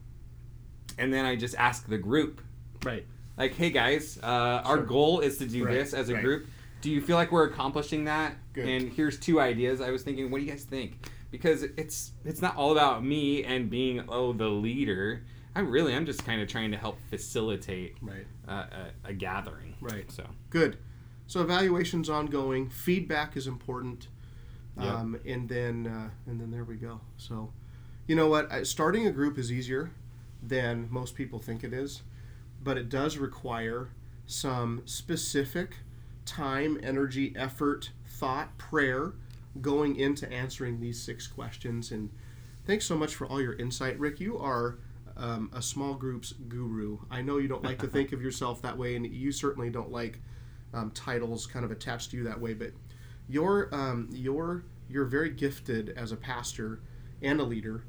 and 0.99 1.13
then 1.13 1.25
i 1.25 1.35
just 1.37 1.55
ask 1.57 1.89
the 1.89 1.99
group 1.99 2.41
Right. 2.85 3.05
like 3.37 3.55
hey 3.55 3.71
guys 3.71 4.19
uh, 4.23 4.27
our 4.65 4.79
goal 4.79 5.21
is 5.21 5.39
to 5.39 5.47
do 5.47 5.65
Right, 5.65 5.75
this 5.75 5.95
as 5.95 6.09
a 6.11 6.15
right. 6.15 6.23
group 6.25 6.47
do 6.83 6.91
you 6.91 7.01
feel 7.03 7.17
like 7.17 7.31
we're 7.33 7.47
accomplishing 7.47 8.05
that 8.05 8.35
Good. 8.53 8.69
and 8.69 8.93
here's 8.93 9.19
two 9.19 9.41
ideas 9.41 9.81
i 9.81 9.91
was 9.91 10.03
thinking 10.03 10.31
what 10.31 10.39
do 10.39 10.45
you 10.45 10.51
guys 10.51 10.65
think 10.65 10.95
because 11.31 11.63
it's 11.63 12.13
it's 12.25 12.43
not 12.43 12.57
all 12.57 12.73
about 12.73 13.05
me 13.05 13.45
and 13.45 13.71
being 13.71 14.03
oh 14.09 14.33
the 14.33 14.49
leader 14.49 15.23
i 15.55 15.61
really 15.61 15.95
i'm 15.95 16.05
just 16.07 16.25
kind 16.27 16.41
of 16.43 16.49
trying 16.49 16.71
to 16.73 16.77
help 16.77 16.99
facilitate 17.09 17.97
Right. 18.03 18.27
uh, 18.49 18.65
a, 19.07 19.11
a 19.11 19.13
gathering 19.15 19.75
Right. 19.81 20.11
so 20.13 20.27
Good. 20.51 20.77
So 21.27 21.43
evaluation's 21.43 22.11
ongoing. 22.11 22.69
Feedback 22.69 23.37
is 23.37 23.47
important. 23.47 24.09
Yep. 24.81 24.95
Um, 24.95 25.21
and 25.27 25.49
then 25.49 25.87
uh, 25.87 26.11
and 26.31 26.41
then 26.41 26.51
there 26.51 26.65
we 26.65 26.77
go. 26.77 27.01
So, 27.17 27.53
you 28.07 28.17
know 28.17 28.29
what? 28.29 28.67
Starting 28.67 29.07
a 29.07 29.11
group 29.11 29.39
is 29.39 29.53
easier 29.53 29.91
than 30.43 30.89
most 30.91 31.15
people 31.15 31.39
think 31.39 31.65
it 31.65 31.73
is, 31.73 32.03
but 32.63 32.79
it 32.79 32.89
does 32.89 33.19
require 33.19 33.91
some 34.27 34.83
specific 34.85 35.77
time, 36.25 36.79
energy, 36.83 37.33
effort, 37.37 37.91
thought, 38.07 38.57
prayer 38.59 39.13
going 39.61 39.97
into 39.97 40.31
answering 40.33 40.81
these 40.81 41.01
six 41.01 41.27
questions. 41.27 41.91
And 41.91 42.11
thanks 42.67 42.85
so 42.85 42.97
much 42.97 43.15
for 43.15 43.27
all 43.27 43.41
your 43.41 43.55
insight, 43.55 43.99
Rick. 43.99 44.21
You 44.21 44.39
are 44.39 44.79
um, 45.17 45.51
a 45.53 45.61
small 45.61 45.95
groups 45.95 46.33
guru. 46.49 46.99
I 47.11 47.23
know 47.23 47.39
you 47.39 47.49
don't 47.49 47.65
like 47.65 47.79
to 47.81 47.87
think 47.87 48.13
of 48.15 48.23
yourself 48.23 48.63
that 48.63 48.79
way, 48.79 48.97
and 48.97 49.07
you 49.07 49.33
certainly 49.33 49.71
don't 49.71 49.91
like 49.91 50.21
um, 50.73 50.91
titles 50.93 51.47
kind 51.47 51.65
of 51.65 51.71
attached 51.71 52.13
to 52.13 52.17
you 52.17 52.25
that 52.25 52.41
way, 52.41 52.55
but 52.55 52.71
you're 53.29 53.69
um, 53.73 54.09
you're 54.13 54.65
you're 54.91 55.05
very 55.05 55.31
gifted 55.31 55.91
as 55.91 56.13
a 56.13 56.17
pastor 56.17 56.81
and 57.23 57.41
a 57.41 57.45
leader, 57.45 57.85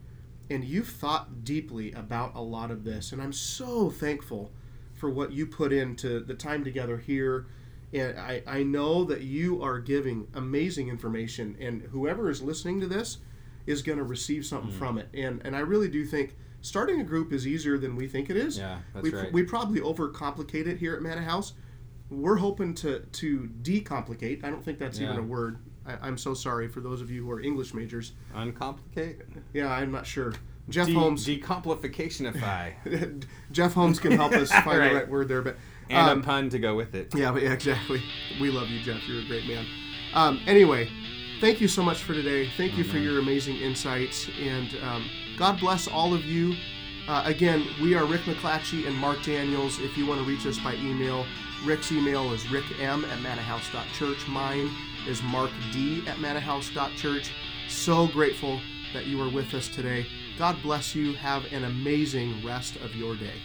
and 0.50 0.64
you've 0.64 0.90
thought 0.90 1.44
deeply 1.44 1.92
about 1.94 2.36
a 2.36 2.42
lot 2.42 2.72
of 2.72 2.84
this, 2.84 3.12
and 3.12 3.22
I'm 3.22 3.34
so 3.34 3.90
thankful 3.90 4.52
for 4.94 5.10
what 5.10 5.32
you 5.32 5.46
put 5.48 5.74
into 5.74 6.20
the 6.20 6.36
time 6.36 6.64
together 6.64 6.98
here. 6.98 7.48
And 7.94 8.18
I, 8.18 8.44
I 8.48 8.64
know 8.64 9.04
that 9.06 9.22
you 9.22 9.62
are 9.62 9.80
giving 9.80 10.28
amazing 10.34 10.88
information, 10.90 11.58
and 11.60 11.82
whoever 11.92 12.30
is 12.30 12.42
listening 12.42 12.80
to 12.82 12.88
this 12.88 13.18
is 13.66 13.82
going 13.82 13.98
to 13.98 14.04
receive 14.04 14.46
something 14.46 14.70
mm-hmm. 14.70 14.80
from 14.80 14.98
it. 14.98 15.10
And 15.14 15.42
and 15.44 15.56
I 15.56 15.60
really 15.60 15.90
do 15.90 16.06
think 16.06 16.36
starting 16.62 17.02
a 17.02 17.04
group 17.04 17.34
is 17.34 17.46
easier 17.46 17.78
than 17.78 17.96
we 17.96 18.08
think 18.08 18.30
it 18.30 18.38
is. 18.38 18.58
Yeah, 18.58 18.80
that's 18.94 19.04
we, 19.04 19.14
right. 19.14 19.34
we 19.34 19.44
probably 19.44 19.82
overcomplicate 19.82 20.68
it 20.68 20.78
here 20.78 20.96
at 20.96 21.02
Manna 21.02 21.22
House. 21.22 21.54
We're 22.10 22.38
hoping 22.38 22.74
to 22.76 23.00
to 23.00 23.50
decomplicate. 23.62 24.44
I 24.44 24.50
don't 24.50 24.64
think 24.64 24.80
that's 24.80 25.00
even 25.00 25.18
a 25.18 25.24
word. 25.24 25.58
I, 25.86 26.08
I'm 26.08 26.18
so 26.18 26.34
sorry 26.34 26.68
for 26.68 26.80
those 26.80 27.02
of 27.02 27.12
you 27.12 27.24
who 27.26 27.32
are 27.32 27.42
English 27.42 27.74
majors. 27.74 28.14
Uncomplicate. 28.36 29.22
Yeah, 29.54 29.72
I'm 29.72 29.92
not 29.92 30.06
sure. 30.06 30.34
Jeff 30.70 30.88
De- 30.88 30.94
Holmes. 30.94 31.26
decomplificationify. 31.26 33.24
Jeff 33.52 33.74
Holmes 33.74 34.00
can 34.00 34.12
help 34.14 34.32
us 34.34 34.52
find 34.64 34.80
Right. 34.80 34.90
the 34.90 34.96
right 34.96 35.10
word 35.10 35.28
there, 35.28 35.42
but 35.42 35.58
and 35.90 36.10
um, 36.10 36.20
a 36.20 36.24
pun 36.24 36.50
to 36.50 36.60
go 36.60 36.76
with 36.76 36.96
it. 36.96 37.14
yeah, 37.16 37.32
but 37.32 37.42
yeah, 37.44 37.52
exactly. 37.52 38.02
We 38.40 38.50
love 38.52 38.70
you, 38.70 38.80
Jeff. 38.82 39.06
You're 39.08 39.22
a 39.22 39.26
great 39.26 39.46
man. 39.48 39.66
Um, 40.14 40.42
anyway, 40.48 40.90
thank 41.42 41.60
you 41.62 41.68
so 41.68 41.84
much 41.84 42.04
for 42.04 42.14
today. 42.14 42.50
Thank 42.58 42.78
you 42.78 42.84
for 42.84 42.98
your 42.98 43.20
amazing 43.20 43.58
insights, 43.58 44.30
and 44.42 44.76
um, 44.84 45.10
God 45.38 45.60
bless 45.60 45.88
all 45.88 46.14
of 46.14 46.24
you. 46.26 46.56
Uh, 47.08 47.24
again, 47.26 47.66
we 47.82 47.96
are 47.96 48.06
Rick 48.06 48.22
McClatchy 48.22 48.88
and 48.88 48.96
Mark 48.96 49.22
Daniels. 49.24 49.80
If 49.80 49.98
you 49.98 50.06
want 50.06 50.22
to 50.22 50.28
reach 50.28 50.46
us 50.46 50.60
by 50.60 50.76
email, 50.76 51.26
Rick's 51.66 51.92
email 51.92 52.32
is 52.32 52.44
rickm 52.46 53.04
at 53.08 53.20
mannahouse.church. 53.20 54.28
Mine 54.28 54.70
is 55.08 55.22
Mark 55.24 55.52
D 55.72 56.06
at 56.08 56.18
mannahouse.church. 56.18 57.32
So 57.68 58.08
grateful 58.08 58.60
that 58.94 59.06
you 59.06 59.22
are 59.22 59.30
with 59.30 59.54
us 59.54 59.68
today. 59.68 60.06
God 60.38 60.62
bless 60.62 60.96
you. 60.96 61.14
Have 61.14 61.46
an 61.52 61.64
amazing 61.64 62.46
rest 62.46 62.76
of 62.78 62.96
your 62.96 63.16
day. 63.16 63.36